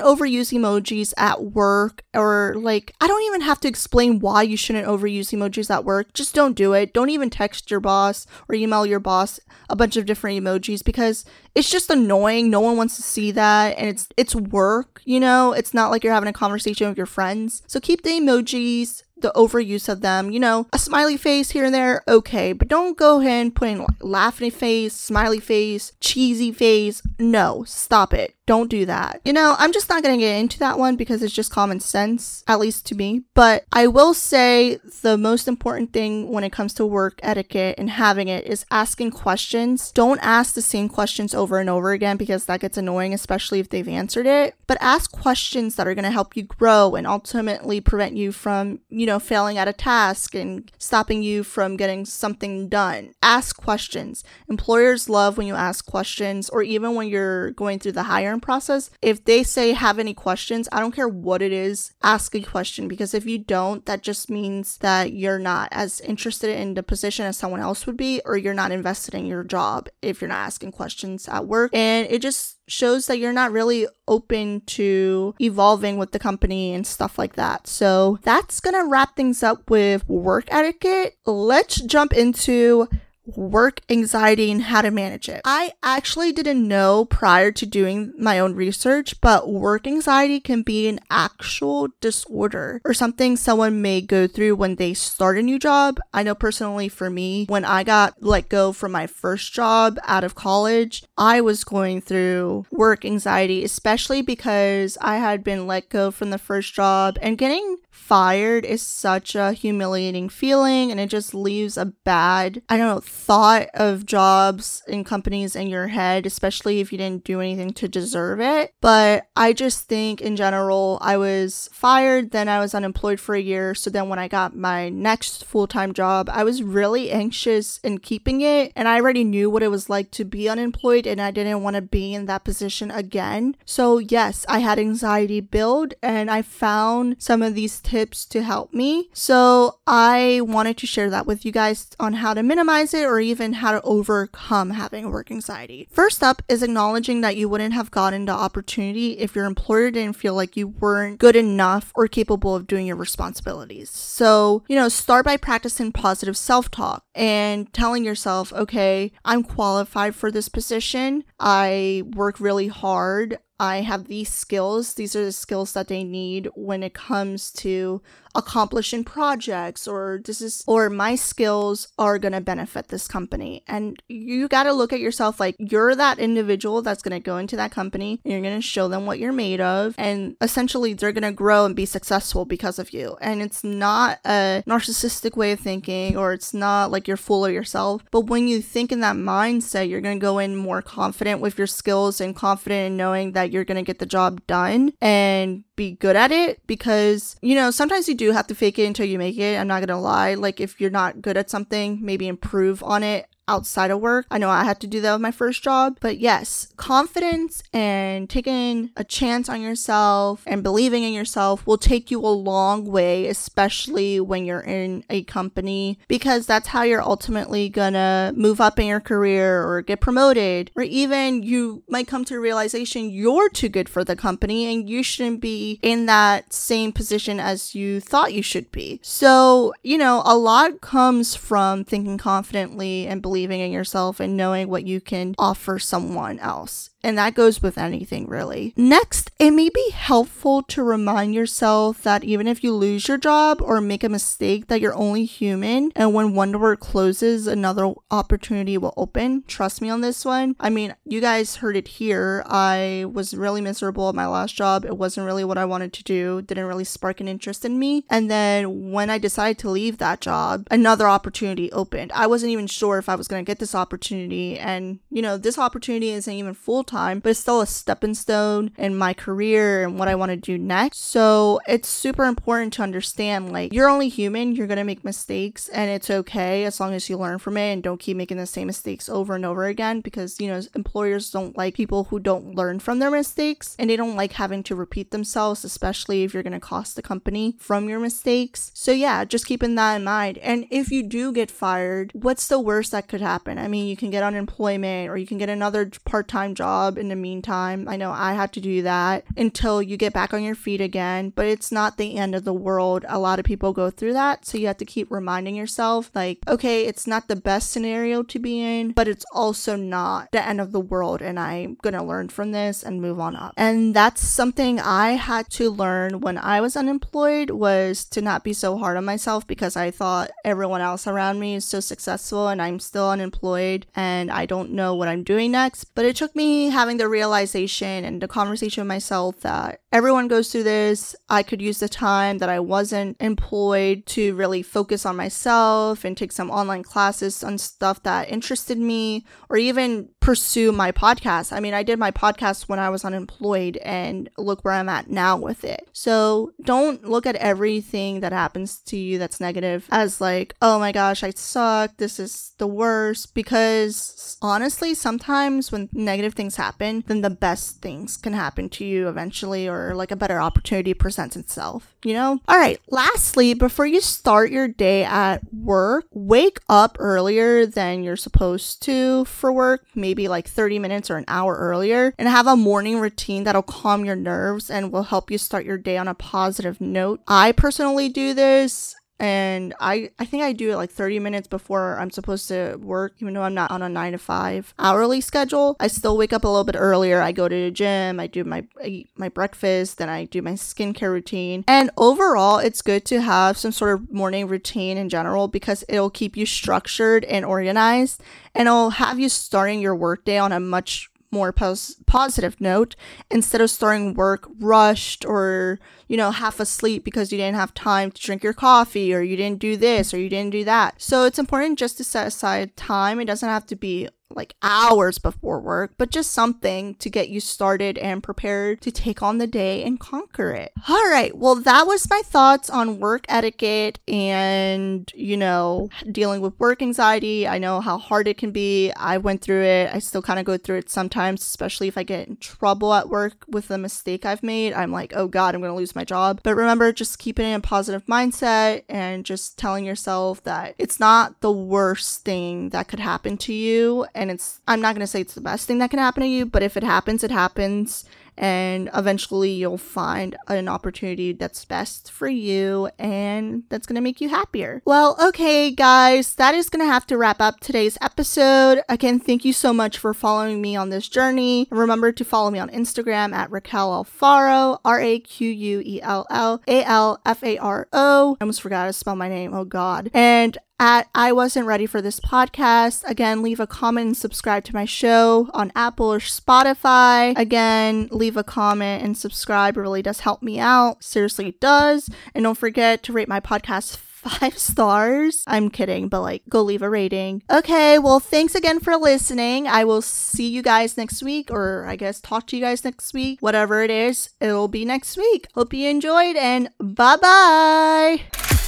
overuse 0.00 0.52
emojis 0.52 1.14
at 1.16 1.42
work 1.42 1.61
work 1.62 2.02
or 2.12 2.54
like 2.56 2.92
I 3.00 3.06
don't 3.06 3.22
even 3.22 3.42
have 3.42 3.60
to 3.60 3.68
explain 3.68 4.18
why 4.18 4.42
you 4.42 4.56
shouldn't 4.56 4.88
overuse 4.88 5.30
emojis 5.30 5.70
at 5.70 5.84
work. 5.84 6.12
Just 6.12 6.34
don't 6.34 6.56
do 6.56 6.72
it. 6.72 6.92
Don't 6.92 7.10
even 7.10 7.30
text 7.30 7.70
your 7.70 7.78
boss 7.78 8.26
or 8.48 8.56
email 8.56 8.84
your 8.84 8.98
boss 8.98 9.38
a 9.70 9.76
bunch 9.76 9.96
of 9.96 10.04
different 10.04 10.42
emojis 10.42 10.82
because 10.84 11.24
it's 11.54 11.70
just 11.70 11.88
annoying. 11.88 12.50
No 12.50 12.58
one 12.58 12.76
wants 12.76 12.96
to 12.96 13.02
see 13.02 13.30
that 13.30 13.78
and 13.78 13.88
it's 13.88 14.08
it's 14.16 14.34
work, 14.34 15.02
you 15.04 15.20
know? 15.20 15.52
It's 15.52 15.72
not 15.72 15.92
like 15.92 16.02
you're 16.02 16.12
having 16.12 16.28
a 16.28 16.32
conversation 16.32 16.88
with 16.88 16.96
your 16.96 17.06
friends. 17.06 17.62
So 17.68 17.78
keep 17.78 18.02
the 18.02 18.10
emojis 18.10 19.04
the 19.22 19.32
overuse 19.36 19.88
of 19.88 20.00
them. 20.00 20.32
You 20.32 20.40
know, 20.40 20.66
a 20.72 20.78
smiley 20.78 21.16
face 21.16 21.52
here 21.52 21.64
and 21.64 21.74
there, 21.74 22.02
okay, 22.06 22.52
but 22.52 22.68
don't 22.68 22.98
go 22.98 23.20
ahead 23.20 23.40
and 23.42 23.54
put 23.54 23.68
in 23.68 23.86
laughing 24.00 24.50
face, 24.50 24.94
smiley 24.94 25.38
face, 25.40 25.92
cheesy 26.00 26.50
face. 26.50 27.02
No, 27.20 27.62
stop 27.66 28.12
it. 28.12 28.34
Don't 28.52 28.68
do 28.68 28.84
that. 28.86 29.20
You 29.24 29.32
know, 29.32 29.54
I'm 29.58 29.72
just 29.72 29.88
not 29.88 30.02
gonna 30.02 30.18
get 30.18 30.38
into 30.38 30.58
that 30.58 30.78
one 30.78 30.96
because 30.96 31.22
it's 31.22 31.32
just 31.32 31.52
common 31.52 31.78
sense, 31.78 32.42
at 32.48 32.58
least 32.58 32.84
to 32.86 32.96
me. 32.96 33.22
But 33.34 33.64
I 33.72 33.86
will 33.86 34.12
say 34.12 34.78
the 35.02 35.16
most 35.16 35.46
important 35.46 35.92
thing 35.92 36.28
when 36.28 36.42
it 36.42 36.52
comes 36.52 36.74
to 36.74 36.84
work 36.84 37.20
etiquette 37.22 37.76
and 37.78 37.90
having 37.90 38.26
it 38.26 38.44
is 38.46 38.66
asking 38.70 39.12
questions. 39.12 39.92
Don't 39.92 40.20
ask 40.20 40.54
the 40.54 40.62
same 40.62 40.88
questions 40.88 41.32
over 41.32 41.60
and 41.60 41.70
over 41.70 41.92
again 41.92 42.16
because 42.16 42.46
that 42.46 42.60
gets 42.60 42.76
annoying, 42.76 43.14
especially 43.14 43.60
if 43.60 43.68
they've 43.68 43.86
answered 43.86 44.26
it. 44.26 44.56
But 44.66 44.78
ask 44.80 45.12
questions 45.12 45.76
that 45.76 45.86
are 45.86 45.94
gonna 45.94 46.10
help 46.10 46.36
you 46.36 46.42
grow 46.42 46.96
and 46.96 47.06
ultimately 47.06 47.80
prevent 47.80 48.16
you 48.16 48.32
from, 48.32 48.80
you 48.90 49.06
know, 49.06 49.12
know, 49.12 49.18
failing 49.18 49.58
at 49.58 49.68
a 49.68 49.72
task 49.72 50.34
and 50.34 50.70
stopping 50.78 51.22
you 51.22 51.44
from 51.44 51.76
getting 51.76 52.04
something 52.04 52.68
done. 52.68 53.14
Ask 53.22 53.56
questions. 53.56 54.24
Employers 54.48 55.08
love 55.08 55.36
when 55.36 55.46
you 55.46 55.54
ask 55.54 55.84
questions, 55.86 56.48
or 56.48 56.62
even 56.62 56.94
when 56.94 57.08
you're 57.08 57.50
going 57.52 57.78
through 57.78 57.92
the 57.92 58.04
hiring 58.04 58.40
process. 58.42 58.90
If 59.00 59.24
they 59.24 59.42
say, 59.42 59.72
have 59.72 59.98
any 59.98 60.12
questions, 60.12 60.68
I 60.70 60.80
don't 60.80 60.94
care 60.94 61.08
what 61.08 61.40
it 61.40 61.52
is, 61.52 61.92
ask 62.02 62.34
a 62.34 62.42
question 62.42 62.88
because 62.88 63.14
if 63.14 63.24
you 63.24 63.38
don't, 63.38 63.86
that 63.86 64.02
just 64.02 64.28
means 64.28 64.76
that 64.78 65.12
you're 65.12 65.38
not 65.38 65.68
as 65.70 66.00
interested 66.00 66.58
in 66.58 66.74
the 66.74 66.82
position 66.82 67.24
as 67.24 67.36
someone 67.36 67.60
else 67.60 67.86
would 67.86 67.96
be, 67.96 68.20
or 68.24 68.36
you're 68.36 68.52
not 68.52 68.72
invested 68.72 69.14
in 69.14 69.26
your 69.26 69.44
job 69.44 69.88
if 70.02 70.20
you're 70.20 70.28
not 70.28 70.46
asking 70.46 70.72
questions 70.72 71.28
at 71.28 71.46
work. 71.46 71.74
And 71.74 72.06
it 72.10 72.20
just 72.20 72.58
shows 72.68 73.06
that 73.06 73.18
you're 73.18 73.32
not 73.32 73.52
really 73.52 73.86
open 74.08 74.62
to 74.66 75.34
evolving 75.40 75.96
with 75.96 76.12
the 76.12 76.18
company 76.18 76.74
and 76.74 76.86
stuff 76.86 77.18
like 77.18 77.34
that. 77.36 77.66
So 77.66 78.18
that's 78.22 78.60
gonna 78.60 78.86
wrap 78.86 79.16
things 79.16 79.42
up 79.42 79.70
with 79.70 80.08
work 80.08 80.44
etiquette. 80.48 81.16
Let's 81.26 81.80
jump 81.80 82.12
into 82.12 82.88
work 83.26 83.80
anxiety 83.88 84.50
and 84.50 84.62
how 84.62 84.82
to 84.82 84.90
manage 84.90 85.28
it. 85.28 85.42
I 85.44 85.72
actually 85.82 86.32
didn't 86.32 86.66
know 86.66 87.04
prior 87.04 87.52
to 87.52 87.66
doing 87.66 88.12
my 88.18 88.38
own 88.38 88.54
research, 88.54 89.20
but 89.20 89.48
work 89.48 89.86
anxiety 89.86 90.40
can 90.40 90.62
be 90.62 90.88
an 90.88 91.00
actual 91.10 91.88
disorder 92.00 92.80
or 92.84 92.94
something 92.94 93.36
someone 93.36 93.82
may 93.82 94.00
go 94.00 94.26
through 94.26 94.56
when 94.56 94.76
they 94.76 94.94
start 94.94 95.38
a 95.38 95.42
new 95.42 95.58
job. 95.58 95.98
I 96.12 96.22
know 96.22 96.34
personally 96.34 96.88
for 96.88 97.10
me, 97.10 97.46
when 97.48 97.64
I 97.64 97.84
got 97.84 98.22
let 98.22 98.48
go 98.48 98.72
from 98.72 98.92
my 98.92 99.06
first 99.06 99.52
job 99.52 99.98
out 100.04 100.24
of 100.24 100.34
college, 100.34 101.04
I 101.16 101.40
was 101.40 101.64
going 101.64 102.00
through 102.00 102.66
work 102.70 103.04
anxiety, 103.04 103.64
especially 103.64 104.22
because 104.22 104.98
I 105.00 105.16
had 105.16 105.44
been 105.44 105.66
let 105.66 105.88
go 105.88 106.10
from 106.10 106.30
the 106.30 106.38
first 106.38 106.74
job 106.74 107.18
and 107.20 107.38
getting 107.38 107.78
fired 107.92 108.64
is 108.64 108.82
such 108.82 109.34
a 109.34 109.52
humiliating 109.52 110.28
feeling 110.28 110.90
and 110.90 110.98
it 110.98 111.10
just 111.10 111.34
leaves 111.34 111.76
a 111.76 111.84
bad, 111.84 112.62
I 112.68 112.78
don't 112.78 112.88
know, 112.88 113.00
thought 113.00 113.68
of 113.74 114.06
jobs 114.06 114.82
and 114.88 115.04
companies 115.04 115.54
in 115.54 115.68
your 115.68 115.88
head, 115.88 116.24
especially 116.24 116.80
if 116.80 116.90
you 116.90 116.98
didn't 116.98 117.24
do 117.24 117.40
anything 117.40 117.72
to 117.74 117.88
deserve 117.88 118.40
it. 118.40 118.72
But 118.80 119.26
I 119.36 119.52
just 119.52 119.88
think 119.88 120.22
in 120.22 120.36
general, 120.36 120.98
I 121.02 121.18
was 121.18 121.68
fired, 121.72 122.30
then 122.30 122.48
I 122.48 122.60
was 122.60 122.74
unemployed 122.74 123.20
for 123.20 123.34
a 123.34 123.40
year. 123.40 123.74
So 123.74 123.90
then 123.90 124.08
when 124.08 124.18
I 124.18 124.26
got 124.26 124.56
my 124.56 124.88
next 124.88 125.44
full 125.44 125.66
time 125.66 125.92
job, 125.92 126.30
I 126.32 126.44
was 126.44 126.62
really 126.62 127.10
anxious 127.10 127.78
in 127.78 127.98
keeping 127.98 128.40
it. 128.40 128.72
And 128.74 128.88
I 128.88 128.96
already 128.96 129.22
knew 129.22 129.50
what 129.50 129.62
it 129.62 129.68
was 129.68 129.90
like 129.90 130.10
to 130.12 130.24
be 130.24 130.48
unemployed 130.48 131.06
and 131.06 131.20
I 131.20 131.30
didn't 131.30 131.62
want 131.62 131.76
to 131.76 131.82
be 131.82 132.14
in 132.14 132.24
that 132.26 132.44
position 132.44 132.90
again. 132.90 133.54
So 133.66 133.98
yes, 133.98 134.46
I 134.48 134.60
had 134.60 134.78
anxiety 134.78 135.40
build 135.40 135.92
and 136.02 136.30
I 136.30 136.40
found 136.40 137.16
some 137.18 137.42
of 137.42 137.54
these 137.54 137.81
tips 137.82 138.24
to 138.26 138.42
help 138.42 138.72
me. 138.72 139.08
So 139.12 139.78
I 139.86 140.40
wanted 140.42 140.76
to 140.78 140.86
share 140.86 141.10
that 141.10 141.26
with 141.26 141.44
you 141.44 141.52
guys 141.52 141.90
on 141.98 142.14
how 142.14 142.34
to 142.34 142.42
minimize 142.42 142.94
it 142.94 143.04
or 143.04 143.20
even 143.20 143.54
how 143.54 143.72
to 143.72 143.82
overcome 143.82 144.70
having 144.70 145.10
work 145.10 145.30
anxiety. 145.30 145.88
First 145.90 146.22
up 146.22 146.42
is 146.48 146.62
acknowledging 146.62 147.20
that 147.20 147.36
you 147.36 147.48
wouldn't 147.48 147.74
have 147.74 147.90
gotten 147.90 148.24
the 148.24 148.32
opportunity 148.32 149.18
if 149.18 149.34
your 149.34 149.44
employer 149.44 149.90
didn't 149.90 150.16
feel 150.16 150.34
like 150.34 150.56
you 150.56 150.68
weren't 150.68 151.18
good 151.18 151.36
enough 151.36 151.92
or 151.94 152.08
capable 152.08 152.54
of 152.54 152.66
doing 152.66 152.86
your 152.86 152.96
responsibilities. 152.96 153.90
So, 153.90 154.64
you 154.68 154.76
know, 154.76 154.88
start 154.88 155.24
by 155.24 155.36
practicing 155.36 155.92
positive 155.92 156.36
self 156.36 156.70
talk 156.70 157.04
and 157.14 157.72
telling 157.72 158.04
yourself, 158.04 158.52
okay, 158.52 159.12
I'm 159.24 159.42
qualified 159.42 160.14
for 160.14 160.30
this 160.30 160.48
position. 160.48 161.24
I 161.38 162.02
work 162.14 162.40
really 162.40 162.68
hard. 162.68 163.38
I 163.62 163.82
have 163.82 164.08
these 164.08 164.28
skills. 164.28 164.94
These 164.94 165.14
are 165.14 165.24
the 165.24 165.30
skills 165.30 165.72
that 165.74 165.86
they 165.86 166.02
need 166.02 166.48
when 166.56 166.82
it 166.82 166.94
comes 166.94 167.52
to 167.52 168.02
accomplishing 168.34 169.04
projects 169.04 169.86
or 169.86 170.20
this 170.24 170.40
is 170.40 170.62
or 170.66 170.90
my 170.90 171.14
skills 171.14 171.88
are 171.98 172.18
going 172.18 172.32
to 172.32 172.40
benefit 172.40 172.88
this 172.88 173.08
company. 173.08 173.62
And 173.66 174.02
you 174.08 174.48
got 174.48 174.64
to 174.64 174.72
look 174.72 174.92
at 174.92 175.00
yourself 175.00 175.40
like 175.40 175.56
you're 175.58 175.94
that 175.94 176.18
individual 176.18 176.82
that's 176.82 177.02
going 177.02 177.20
to 177.20 177.24
go 177.24 177.36
into 177.36 177.56
that 177.56 177.72
company 177.72 178.20
and 178.24 178.32
you're 178.32 178.42
going 178.42 178.60
to 178.60 178.66
show 178.66 178.88
them 178.88 179.06
what 179.06 179.18
you're 179.18 179.32
made 179.32 179.60
of 179.60 179.94
and 179.98 180.36
essentially 180.40 180.92
they're 180.92 181.12
going 181.12 181.22
to 181.22 181.32
grow 181.32 181.64
and 181.64 181.76
be 181.76 181.86
successful 181.86 182.44
because 182.44 182.78
of 182.78 182.92
you. 182.92 183.16
And 183.20 183.42
it's 183.42 183.64
not 183.64 184.18
a 184.24 184.62
narcissistic 184.66 185.36
way 185.36 185.52
of 185.52 185.60
thinking 185.60 186.16
or 186.16 186.32
it's 186.32 186.54
not 186.54 186.90
like 186.90 187.06
you're 187.06 187.16
full 187.16 187.44
of 187.44 187.52
yourself 187.52 188.02
but 188.10 188.22
when 188.22 188.48
you 188.48 188.60
think 188.60 188.92
in 188.92 189.00
that 189.00 189.16
mindset 189.16 189.88
you're 189.88 190.00
going 190.00 190.18
to 190.18 190.24
go 190.24 190.38
in 190.38 190.56
more 190.56 190.82
confident 190.82 191.40
with 191.40 191.58
your 191.58 191.66
skills 191.66 192.20
and 192.20 192.36
confident 192.36 192.92
in 192.92 192.96
knowing 192.96 193.32
that 193.32 193.50
you're 193.50 193.64
going 193.64 193.76
to 193.76 193.82
get 193.82 193.98
the 193.98 194.06
job 194.06 194.44
done. 194.46 194.92
And 195.00 195.64
be 195.74 195.92
good 195.92 196.16
at 196.16 196.30
it 196.30 196.60
because 196.66 197.36
you 197.40 197.54
know 197.54 197.70
sometimes 197.70 198.08
you 198.08 198.14
do 198.14 198.30
have 198.32 198.46
to 198.46 198.54
fake 198.54 198.78
it 198.78 198.84
until 198.84 199.06
you 199.06 199.18
make 199.18 199.38
it 199.38 199.58
i'm 199.58 199.66
not 199.66 199.80
gonna 199.80 200.00
lie. 200.00 200.34
Like 200.34 200.60
if 200.60 200.80
you're 200.80 200.90
not 200.90 201.22
good 201.22 201.36
at 201.36 201.50
something 201.50 201.98
maybe 202.02 202.28
improve 202.28 202.82
on 202.82 203.02
it 203.02 203.26
outside 203.48 203.90
of 203.90 204.00
work. 204.00 204.26
I 204.30 204.38
know 204.38 204.48
I 204.48 204.64
had 204.64 204.80
to 204.80 204.86
do 204.86 205.00
that 205.00 205.12
with 205.12 205.20
my 205.20 205.30
first 205.30 205.62
job, 205.62 205.98
but 206.00 206.18
yes, 206.18 206.72
confidence 206.76 207.62
and 207.72 208.30
taking 208.30 208.90
a 208.96 209.04
chance 209.04 209.48
on 209.48 209.60
yourself 209.60 210.42
and 210.46 210.62
believing 210.62 211.02
in 211.02 211.12
yourself 211.12 211.66
will 211.66 211.78
take 211.78 212.10
you 212.10 212.20
a 212.20 212.28
long 212.28 212.84
way, 212.84 213.26
especially 213.26 214.20
when 214.20 214.44
you're 214.44 214.60
in 214.60 215.04
a 215.10 215.24
company, 215.24 215.98
because 216.08 216.46
that's 216.46 216.68
how 216.68 216.82
you're 216.82 217.02
ultimately 217.02 217.68
gonna 217.68 218.32
move 218.36 218.60
up 218.60 218.78
in 218.78 218.86
your 218.86 219.00
career 219.00 219.66
or 219.66 219.82
get 219.82 220.00
promoted, 220.00 220.70
or 220.76 220.82
even 220.84 221.42
you 221.42 221.82
might 221.88 222.06
come 222.06 222.24
to 222.24 222.36
a 222.36 222.40
realization 222.40 223.10
you're 223.10 223.48
too 223.48 223.68
good 223.68 223.88
for 223.88 224.04
the 224.04 224.16
company 224.16 224.72
and 224.72 224.88
you 224.88 225.02
shouldn't 225.02 225.40
be 225.40 225.78
in 225.82 226.06
that 226.06 226.52
same 226.52 226.92
position 226.92 227.40
as 227.40 227.74
you 227.74 228.00
thought 228.00 228.32
you 228.32 228.42
should 228.42 228.70
be. 228.70 229.00
So, 229.02 229.74
you 229.82 229.98
know, 229.98 230.22
a 230.24 230.36
lot 230.36 230.80
comes 230.80 231.34
from 231.34 231.84
thinking 231.84 232.18
confidently 232.18 233.06
and 233.06 233.20
believing 233.20 233.31
believing 233.32 233.62
in 233.62 233.72
yourself 233.72 234.20
and 234.20 234.36
knowing 234.36 234.68
what 234.68 234.86
you 234.86 235.00
can 235.00 235.34
offer 235.38 235.78
someone 235.78 236.38
else. 236.40 236.90
And 237.04 237.18
that 237.18 237.34
goes 237.34 237.60
with 237.60 237.78
anything, 237.78 238.26
really. 238.28 238.72
Next, 238.76 239.30
it 239.38 239.50
may 239.50 239.68
be 239.68 239.90
helpful 239.90 240.62
to 240.64 240.82
remind 240.82 241.34
yourself 241.34 242.02
that 242.02 242.22
even 242.24 242.46
if 242.46 242.62
you 242.62 242.72
lose 242.72 243.08
your 243.08 243.18
job 243.18 243.60
or 243.60 243.80
make 243.80 244.04
a 244.04 244.08
mistake, 244.08 244.68
that 244.68 244.80
you're 244.80 244.94
only 244.94 245.24
human. 245.24 245.90
And 245.96 246.14
when 246.14 246.34
one 246.34 246.52
door 246.52 246.76
closes, 246.76 247.46
another 247.46 247.92
opportunity 248.10 248.78
will 248.78 248.94
open. 248.96 249.42
Trust 249.46 249.80
me 249.80 249.90
on 249.90 250.00
this 250.00 250.24
one. 250.24 250.54
I 250.60 250.70
mean, 250.70 250.94
you 251.04 251.20
guys 251.20 251.56
heard 251.56 251.76
it 251.76 251.88
here. 251.88 252.44
I 252.46 253.06
was 253.12 253.34
really 253.34 253.60
miserable 253.60 254.08
at 254.08 254.14
my 254.14 254.26
last 254.26 254.54
job. 254.54 254.84
It 254.84 254.96
wasn't 254.96 255.26
really 255.26 255.44
what 255.44 255.58
I 255.58 255.64
wanted 255.64 255.92
to 255.94 256.04
do, 256.04 256.42
didn't 256.42 256.66
really 256.66 256.84
spark 256.84 257.20
an 257.20 257.28
interest 257.28 257.64
in 257.64 257.78
me. 257.78 258.04
And 258.10 258.30
then 258.30 258.92
when 258.92 259.10
I 259.10 259.18
decided 259.18 259.58
to 259.58 259.70
leave 259.70 259.98
that 259.98 260.20
job, 260.20 260.66
another 260.70 261.08
opportunity 261.08 261.70
opened. 261.72 262.12
I 262.12 262.26
wasn't 262.26 262.52
even 262.52 262.66
sure 262.66 262.98
if 262.98 263.08
I 263.08 263.16
was 263.16 263.28
going 263.28 263.44
to 263.44 263.50
get 263.50 263.58
this 263.58 263.74
opportunity. 263.74 264.58
And, 264.58 265.00
you 265.10 265.22
know, 265.22 265.36
this 265.36 265.58
opportunity 265.58 266.10
isn't 266.10 266.32
even 266.32 266.54
full 266.54 266.84
time, 266.92 267.20
but 267.20 267.30
it's 267.30 267.40
still 267.40 267.62
a 267.62 267.66
stepping 267.66 268.14
stone 268.14 268.70
in 268.76 268.94
my 268.96 269.14
career 269.14 269.82
and 269.82 269.98
what 269.98 270.08
I 270.08 270.14
want 270.14 270.30
to 270.30 270.36
do 270.36 270.58
next. 270.58 270.98
So 270.98 271.60
it's 271.66 271.88
super 271.88 272.24
important 272.24 272.74
to 272.74 272.82
understand 272.82 273.52
like 273.52 273.72
you're 273.72 273.88
only 273.88 274.08
human, 274.08 274.54
you're 274.54 274.66
going 274.66 274.84
to 274.84 274.84
make 274.84 275.04
mistakes, 275.04 275.68
and 275.70 275.90
it's 275.90 276.10
okay 276.10 276.64
as 276.64 276.78
long 276.80 276.92
as 276.92 277.08
you 277.08 277.16
learn 277.16 277.38
from 277.38 277.56
it 277.56 277.72
and 277.72 277.82
don't 277.82 278.00
keep 278.00 278.16
making 278.16 278.36
the 278.36 278.46
same 278.46 278.66
mistakes 278.66 279.08
over 279.08 279.34
and 279.34 279.46
over 279.46 279.64
again 279.64 280.00
because, 280.00 280.38
you 280.38 280.48
know, 280.48 280.60
employers 280.74 281.30
don't 281.30 281.56
like 281.56 281.74
people 281.74 282.04
who 282.04 282.18
don't 282.18 282.54
learn 282.54 282.78
from 282.78 282.98
their 282.98 283.10
mistakes 283.10 283.74
and 283.78 283.88
they 283.88 283.96
don't 283.96 284.16
like 284.16 284.32
having 284.32 284.62
to 284.62 284.74
repeat 284.74 285.10
themselves, 285.10 285.64
especially 285.64 286.22
if 286.22 286.34
you're 286.34 286.42
going 286.42 286.52
to 286.52 286.60
cost 286.60 286.94
the 286.94 287.02
company 287.02 287.56
from 287.58 287.88
your 287.88 288.00
mistakes. 288.00 288.70
So, 288.74 288.92
yeah, 288.92 289.24
just 289.24 289.46
keeping 289.46 289.74
that 289.76 289.96
in 289.96 290.04
mind. 290.04 290.38
And 290.38 290.66
if 290.70 290.90
you 290.90 291.02
do 291.02 291.32
get 291.32 291.50
fired, 291.50 292.10
what's 292.12 292.48
the 292.48 292.60
worst 292.60 292.92
that 292.92 293.08
could 293.08 293.22
happen? 293.22 293.58
I 293.58 293.68
mean, 293.68 293.86
you 293.86 293.96
can 293.96 294.10
get 294.10 294.22
unemployment 294.22 295.08
or 295.08 295.16
you 295.16 295.26
can 295.26 295.38
get 295.38 295.48
another 295.48 295.90
part 296.04 296.28
time 296.28 296.54
job 296.54 296.81
job 296.82 296.98
in 296.98 297.08
the 297.08 297.16
meantime. 297.16 297.88
I 297.88 297.96
know 297.96 298.10
I 298.10 298.32
had 298.34 298.52
to 298.54 298.60
do 298.60 298.82
that 298.82 299.24
until 299.36 299.82
you 299.82 299.96
get 299.96 300.12
back 300.12 300.34
on 300.34 300.42
your 300.42 300.54
feet 300.54 300.80
again, 300.80 301.30
but 301.30 301.46
it's 301.46 301.70
not 301.70 301.96
the 301.96 302.16
end 302.16 302.34
of 302.34 302.44
the 302.44 302.52
world. 302.52 303.04
A 303.08 303.18
lot 303.18 303.38
of 303.38 303.44
people 303.44 303.72
go 303.72 303.90
through 303.90 304.14
that. 304.14 304.44
So 304.44 304.58
you 304.58 304.66
have 304.66 304.78
to 304.78 304.84
keep 304.84 305.10
reminding 305.10 305.54
yourself, 305.54 306.10
like, 306.14 306.38
okay, 306.48 306.86
it's 306.86 307.06
not 307.06 307.28
the 307.28 307.36
best 307.36 307.70
scenario 307.70 308.22
to 308.22 308.38
be 308.38 308.60
in, 308.60 308.92
but 308.92 309.08
it's 309.08 309.24
also 309.32 309.76
not 309.76 310.30
the 310.32 310.44
end 310.44 310.60
of 310.60 310.72
the 310.72 310.80
world. 310.80 311.22
And 311.22 311.38
I'm 311.38 311.76
to 311.92 312.02
learn 312.02 312.30
from 312.30 312.52
this 312.52 312.82
and 312.82 313.02
move 313.02 313.20
on 313.20 313.36
up. 313.36 313.52
And 313.56 313.94
that's 313.94 314.22
something 314.22 314.80
I 314.80 315.12
had 315.12 315.50
to 315.50 315.70
learn 315.70 316.20
when 316.20 316.38
I 316.38 316.60
was 316.60 316.74
unemployed 316.74 317.50
was 317.50 318.04
to 318.06 318.22
not 318.22 318.44
be 318.44 318.54
so 318.54 318.78
hard 318.78 318.96
on 318.96 319.04
myself 319.04 319.46
because 319.46 319.76
I 319.76 319.90
thought 319.90 320.30
everyone 320.42 320.80
else 320.80 321.06
around 321.06 321.38
me 321.38 321.54
is 321.54 321.66
so 321.66 321.80
successful 321.80 322.48
and 322.48 322.62
I'm 322.62 322.80
still 322.80 323.10
unemployed 323.10 323.86
and 323.94 324.30
I 324.30 324.46
don't 324.46 324.70
know 324.70 324.94
what 324.94 325.08
I'm 325.08 325.22
doing 325.22 325.52
next. 325.52 325.84
But 325.94 326.06
it 326.06 326.16
took 326.16 326.34
me 326.34 326.71
having 326.72 326.96
the 326.96 327.08
realization 327.08 328.04
and 328.04 328.20
the 328.20 328.28
conversation 328.28 328.82
with 328.82 328.88
myself 328.88 329.40
that 329.40 329.81
everyone 329.92 330.26
goes 330.26 330.50
through 330.50 330.62
this. 330.62 331.14
I 331.28 331.42
could 331.42 331.60
use 331.60 331.78
the 331.78 331.88
time 331.88 332.38
that 332.38 332.48
I 332.48 332.58
wasn't 332.60 333.16
employed 333.20 334.06
to 334.06 334.34
really 334.34 334.62
focus 334.62 335.04
on 335.04 335.16
myself 335.16 336.04
and 336.04 336.16
take 336.16 336.32
some 336.32 336.50
online 336.50 336.82
classes 336.82 337.44
on 337.44 337.58
stuff 337.58 338.02
that 338.04 338.30
interested 338.30 338.78
me 338.78 339.26
or 339.50 339.58
even 339.58 340.08
pursue 340.20 340.72
my 340.72 340.92
podcast. 340.92 341.52
I 341.52 341.60
mean, 341.60 341.74
I 341.74 341.82
did 341.82 341.98
my 341.98 342.10
podcast 342.10 342.68
when 342.68 342.78
I 342.78 342.88
was 342.88 343.04
unemployed 343.04 343.76
and 343.78 344.30
look 344.38 344.64
where 344.64 344.74
I'm 344.74 344.88
at 344.88 345.10
now 345.10 345.36
with 345.36 345.64
it. 345.64 345.88
So 345.92 346.52
don't 346.62 347.04
look 347.04 347.26
at 347.26 347.36
everything 347.36 348.20
that 348.20 348.32
happens 348.32 348.78
to 348.86 348.96
you 348.96 349.18
that's 349.18 349.40
negative 349.40 349.88
as 349.90 350.20
like, 350.20 350.54
oh 350.62 350.78
my 350.78 350.92
gosh, 350.92 351.22
I 351.22 351.30
suck. 351.30 351.96
This 351.98 352.18
is 352.18 352.52
the 352.58 352.66
worst. 352.66 353.34
Because 353.34 354.38
honestly, 354.40 354.94
sometimes 354.94 355.70
when 355.70 355.88
negative 355.92 356.34
things 356.34 356.56
happen, 356.56 357.04
then 357.08 357.20
the 357.20 357.30
best 357.30 357.82
things 357.82 358.16
can 358.16 358.32
happen 358.32 358.68
to 358.70 358.84
you 358.84 359.08
eventually 359.08 359.68
or 359.68 359.81
like 359.94 360.10
a 360.10 360.16
better 360.16 360.40
opportunity 360.40 360.94
presents 360.94 361.36
itself, 361.36 361.94
you 362.04 362.14
know? 362.14 362.40
All 362.48 362.58
right, 362.58 362.80
lastly, 362.88 363.54
before 363.54 363.86
you 363.86 364.00
start 364.00 364.50
your 364.50 364.68
day 364.68 365.04
at 365.04 365.42
work, 365.52 366.06
wake 366.12 366.58
up 366.68 366.96
earlier 367.00 367.66
than 367.66 368.02
you're 368.02 368.16
supposed 368.16 368.82
to 368.82 369.24
for 369.26 369.52
work, 369.52 369.84
maybe 369.94 370.28
like 370.28 370.48
30 370.48 370.78
minutes 370.78 371.10
or 371.10 371.16
an 371.16 371.24
hour 371.28 371.56
earlier, 371.56 372.14
and 372.18 372.28
have 372.28 372.46
a 372.46 372.56
morning 372.56 372.98
routine 372.98 373.44
that'll 373.44 373.62
calm 373.62 374.04
your 374.04 374.16
nerves 374.16 374.70
and 374.70 374.92
will 374.92 375.04
help 375.04 375.30
you 375.30 375.38
start 375.38 375.64
your 375.64 375.78
day 375.78 375.96
on 375.96 376.08
a 376.08 376.14
positive 376.14 376.80
note. 376.80 377.20
I 377.26 377.52
personally 377.52 378.08
do 378.08 378.34
this 378.34 378.94
and 379.22 379.72
I 379.78 380.10
I 380.18 380.24
think 380.24 380.42
I 380.42 380.52
do 380.52 380.72
it 380.72 380.76
like 380.76 380.90
30 380.90 381.20
minutes 381.20 381.46
before 381.46 381.96
I'm 381.98 382.10
supposed 382.10 382.48
to 382.48 382.76
work 382.80 383.14
even 383.20 383.34
though 383.34 383.42
I'm 383.42 383.54
not 383.54 383.70
on 383.70 383.80
a 383.80 383.88
9 383.88 384.12
to 384.12 384.18
5 384.18 384.74
hourly 384.80 385.20
schedule. 385.20 385.76
I 385.78 385.86
still 385.86 386.18
wake 386.18 386.32
up 386.32 386.42
a 386.42 386.48
little 386.48 386.64
bit 386.64 386.74
earlier. 386.76 387.20
I 387.20 387.30
go 387.30 387.48
to 387.48 387.54
the 387.54 387.70
gym, 387.70 388.18
I 388.18 388.26
do 388.26 388.42
my 388.42 388.66
I 388.82 389.04
my 389.16 389.28
breakfast, 389.28 389.98
then 389.98 390.08
I 390.08 390.24
do 390.24 390.42
my 390.42 390.54
skincare 390.54 391.12
routine. 391.12 391.64
And 391.68 391.90
overall, 391.96 392.58
it's 392.58 392.82
good 392.82 393.04
to 393.06 393.20
have 393.20 393.56
some 393.56 393.70
sort 393.70 393.94
of 393.94 394.12
morning 394.12 394.48
routine 394.48 394.98
in 394.98 395.08
general 395.08 395.46
because 395.46 395.84
it'll 395.88 396.10
keep 396.10 396.36
you 396.36 396.44
structured 396.44 397.24
and 397.26 397.44
organized 397.44 398.20
and 398.56 398.66
it'll 398.66 398.90
have 398.90 399.20
you 399.20 399.28
starting 399.28 399.80
your 399.80 399.94
workday 399.94 400.36
on 400.36 400.50
a 400.50 400.58
much 400.58 401.11
more 401.32 401.52
pos- 401.52 401.96
positive 402.06 402.60
note 402.60 402.94
instead 403.30 403.60
of 403.60 403.70
starting 403.70 404.14
work 404.14 404.48
rushed 404.60 405.24
or 405.24 405.80
you 406.08 406.16
know 406.16 406.30
half 406.30 406.60
asleep 406.60 407.04
because 407.04 407.32
you 407.32 407.38
didn't 407.38 407.56
have 407.56 407.74
time 407.74 408.10
to 408.10 408.20
drink 408.20 408.44
your 408.44 408.52
coffee 408.52 409.14
or 409.14 409.22
you 409.22 409.36
didn't 409.36 409.58
do 409.58 409.76
this 409.76 410.12
or 410.12 410.18
you 410.18 410.28
didn't 410.28 410.52
do 410.52 410.64
that. 410.64 411.00
So 411.00 411.24
it's 411.24 411.38
important 411.38 411.78
just 411.78 411.96
to 411.96 412.04
set 412.04 412.26
aside 412.26 412.76
time. 412.76 413.18
It 413.18 413.24
doesn't 413.24 413.48
have 413.48 413.66
to 413.66 413.76
be 413.76 414.08
like 414.36 414.54
hours 414.62 415.18
before 415.18 415.60
work, 415.60 415.94
but 415.98 416.10
just 416.10 416.32
something 416.32 416.94
to 416.96 417.10
get 417.10 417.28
you 417.28 417.40
started 417.40 417.98
and 417.98 418.22
prepared 418.22 418.80
to 418.82 418.90
take 418.90 419.22
on 419.22 419.38
the 419.38 419.46
day 419.46 419.82
and 419.82 420.00
conquer 420.00 420.52
it. 420.52 420.72
All 420.88 421.08
right. 421.10 421.36
Well, 421.36 421.56
that 421.56 421.86
was 421.86 422.08
my 422.08 422.22
thoughts 422.24 422.70
on 422.70 422.98
work 422.98 423.24
etiquette 423.28 423.98
and, 424.08 425.10
you 425.14 425.36
know, 425.36 425.90
dealing 426.10 426.40
with 426.40 426.58
work 426.58 426.82
anxiety. 426.82 427.46
I 427.46 427.58
know 427.58 427.80
how 427.80 427.98
hard 427.98 428.28
it 428.28 428.38
can 428.38 428.50
be. 428.50 428.92
I 428.92 429.18
went 429.18 429.42
through 429.42 429.62
it. 429.62 429.94
I 429.94 429.98
still 429.98 430.22
kind 430.22 430.38
of 430.38 430.44
go 430.44 430.56
through 430.56 430.78
it 430.78 430.90
sometimes, 430.90 431.42
especially 431.42 431.88
if 431.88 431.98
I 431.98 432.02
get 432.02 432.28
in 432.28 432.36
trouble 432.36 432.94
at 432.94 433.08
work 433.08 433.44
with 433.48 433.70
a 433.70 433.78
mistake 433.78 434.24
I've 434.24 434.42
made. 434.42 434.72
I'm 434.72 434.92
like, 434.92 435.12
oh 435.14 435.28
God, 435.28 435.54
I'm 435.54 435.60
going 435.60 435.72
to 435.72 435.76
lose 435.76 435.96
my 435.96 436.04
job. 436.04 436.40
But 436.42 436.56
remember, 436.56 436.92
just 436.92 437.18
keeping 437.18 437.46
in 437.46 437.54
a 437.54 437.60
positive 437.60 438.06
mindset 438.06 438.84
and 438.88 439.24
just 439.24 439.58
telling 439.58 439.84
yourself 439.84 440.42
that 440.44 440.74
it's 440.78 441.00
not 441.00 441.40
the 441.40 441.52
worst 441.52 442.24
thing 442.24 442.70
that 442.70 442.88
could 442.88 443.00
happen 443.00 443.36
to 443.38 443.52
you 443.52 444.06
and 444.14 444.21
it's 444.30 444.60
I'm 444.66 444.80
not 444.80 444.94
going 444.94 445.00
to 445.00 445.06
say 445.06 445.20
it's 445.20 445.34
the 445.34 445.40
best 445.40 445.66
thing 445.66 445.78
that 445.78 445.90
can 445.90 445.98
happen 445.98 446.22
to 446.22 446.28
you, 446.28 446.46
but 446.46 446.62
if 446.62 446.76
it 446.76 446.82
happens, 446.82 447.24
it 447.24 447.30
happens 447.30 448.04
and 448.36 448.88
eventually 448.94 449.50
you'll 449.50 449.78
find 449.78 450.36
an 450.48 450.68
opportunity 450.68 451.32
that's 451.32 451.64
best 451.64 452.10
for 452.10 452.28
you 452.28 452.88
and 452.98 453.64
that's 453.68 453.86
going 453.86 453.94
to 453.94 454.00
make 454.00 454.20
you 454.20 454.28
happier. 454.28 454.82
Well, 454.84 455.16
okay, 455.22 455.70
guys, 455.70 456.34
that 456.36 456.54
is 456.54 456.68
going 456.68 456.84
to 456.84 456.92
have 456.92 457.06
to 457.08 457.18
wrap 457.18 457.40
up 457.40 457.60
today's 457.60 457.98
episode. 458.00 458.82
Again, 458.88 459.20
thank 459.20 459.44
you 459.44 459.52
so 459.52 459.72
much 459.72 459.98
for 459.98 460.14
following 460.14 460.60
me 460.60 460.76
on 460.76 460.90
this 460.90 461.08
journey. 461.08 461.68
Remember 461.70 462.12
to 462.12 462.24
follow 462.24 462.50
me 462.50 462.58
on 462.58 462.70
Instagram 462.70 463.32
at 463.32 463.50
Raquel 463.50 464.04
Alfaro, 464.04 464.78
R 464.84 465.00
A 465.00 465.18
Q 465.18 465.48
U 465.48 465.82
E 465.84 466.00
L 466.02 466.26
L 466.30 466.62
A 466.66 466.84
L 466.84 467.20
F 467.26 467.42
A 467.44 467.58
R 467.58 467.88
O. 467.92 468.36
I 468.40 468.44
almost 468.44 468.62
forgot 468.62 468.86
to 468.86 468.92
spell 468.92 469.16
my 469.16 469.28
name. 469.28 469.54
Oh, 469.54 469.64
God. 469.64 470.10
And 470.14 470.58
at 470.82 471.08
I 471.14 471.30
Wasn't 471.30 471.64
Ready 471.64 471.86
for 471.86 472.02
This 472.02 472.18
podcast. 472.18 473.04
Again, 473.04 473.40
leave 473.40 473.60
a 473.60 473.68
comment 473.68 474.06
and 474.08 474.16
subscribe 474.16 474.64
to 474.64 474.74
my 474.74 474.84
show 474.84 475.48
on 475.54 475.70
Apple 475.76 476.12
or 476.12 476.18
Spotify. 476.18 477.38
Again, 477.38 478.08
leave 478.10 478.36
a 478.36 478.42
comment 478.42 479.04
and 479.04 479.16
subscribe. 479.16 479.76
It 479.76 479.80
really 479.80 480.02
does 480.02 480.20
help 480.20 480.42
me 480.42 480.58
out. 480.58 481.04
Seriously, 481.04 481.46
it 481.46 481.60
does. 481.60 482.10
And 482.34 482.42
don't 482.42 482.58
forget 482.58 483.04
to 483.04 483.12
rate 483.12 483.28
my 483.28 483.38
podcast 483.38 483.96
five 484.22 484.58
stars. 484.58 485.44
I'm 485.46 485.70
kidding, 485.70 486.08
but 486.08 486.22
like, 486.22 486.42
go 486.48 486.62
leave 486.62 486.82
a 486.82 486.90
rating. 486.90 487.44
Okay, 487.48 488.00
well, 488.00 488.18
thanks 488.18 488.56
again 488.56 488.80
for 488.80 488.96
listening. 488.96 489.68
I 489.68 489.84
will 489.84 490.02
see 490.02 490.48
you 490.48 490.62
guys 490.62 490.96
next 490.96 491.22
week, 491.22 491.48
or 491.52 491.86
I 491.86 491.94
guess 491.94 492.20
talk 492.20 492.48
to 492.48 492.56
you 492.56 492.62
guys 492.62 492.84
next 492.84 493.14
week. 493.14 493.38
Whatever 493.38 493.84
it 493.84 493.90
is, 493.92 494.30
it'll 494.40 494.66
be 494.66 494.84
next 494.84 495.16
week. 495.16 495.46
Hope 495.54 495.72
you 495.72 495.88
enjoyed, 495.88 496.34
and 496.34 496.70
bye 496.80 497.18
bye. 497.22 498.61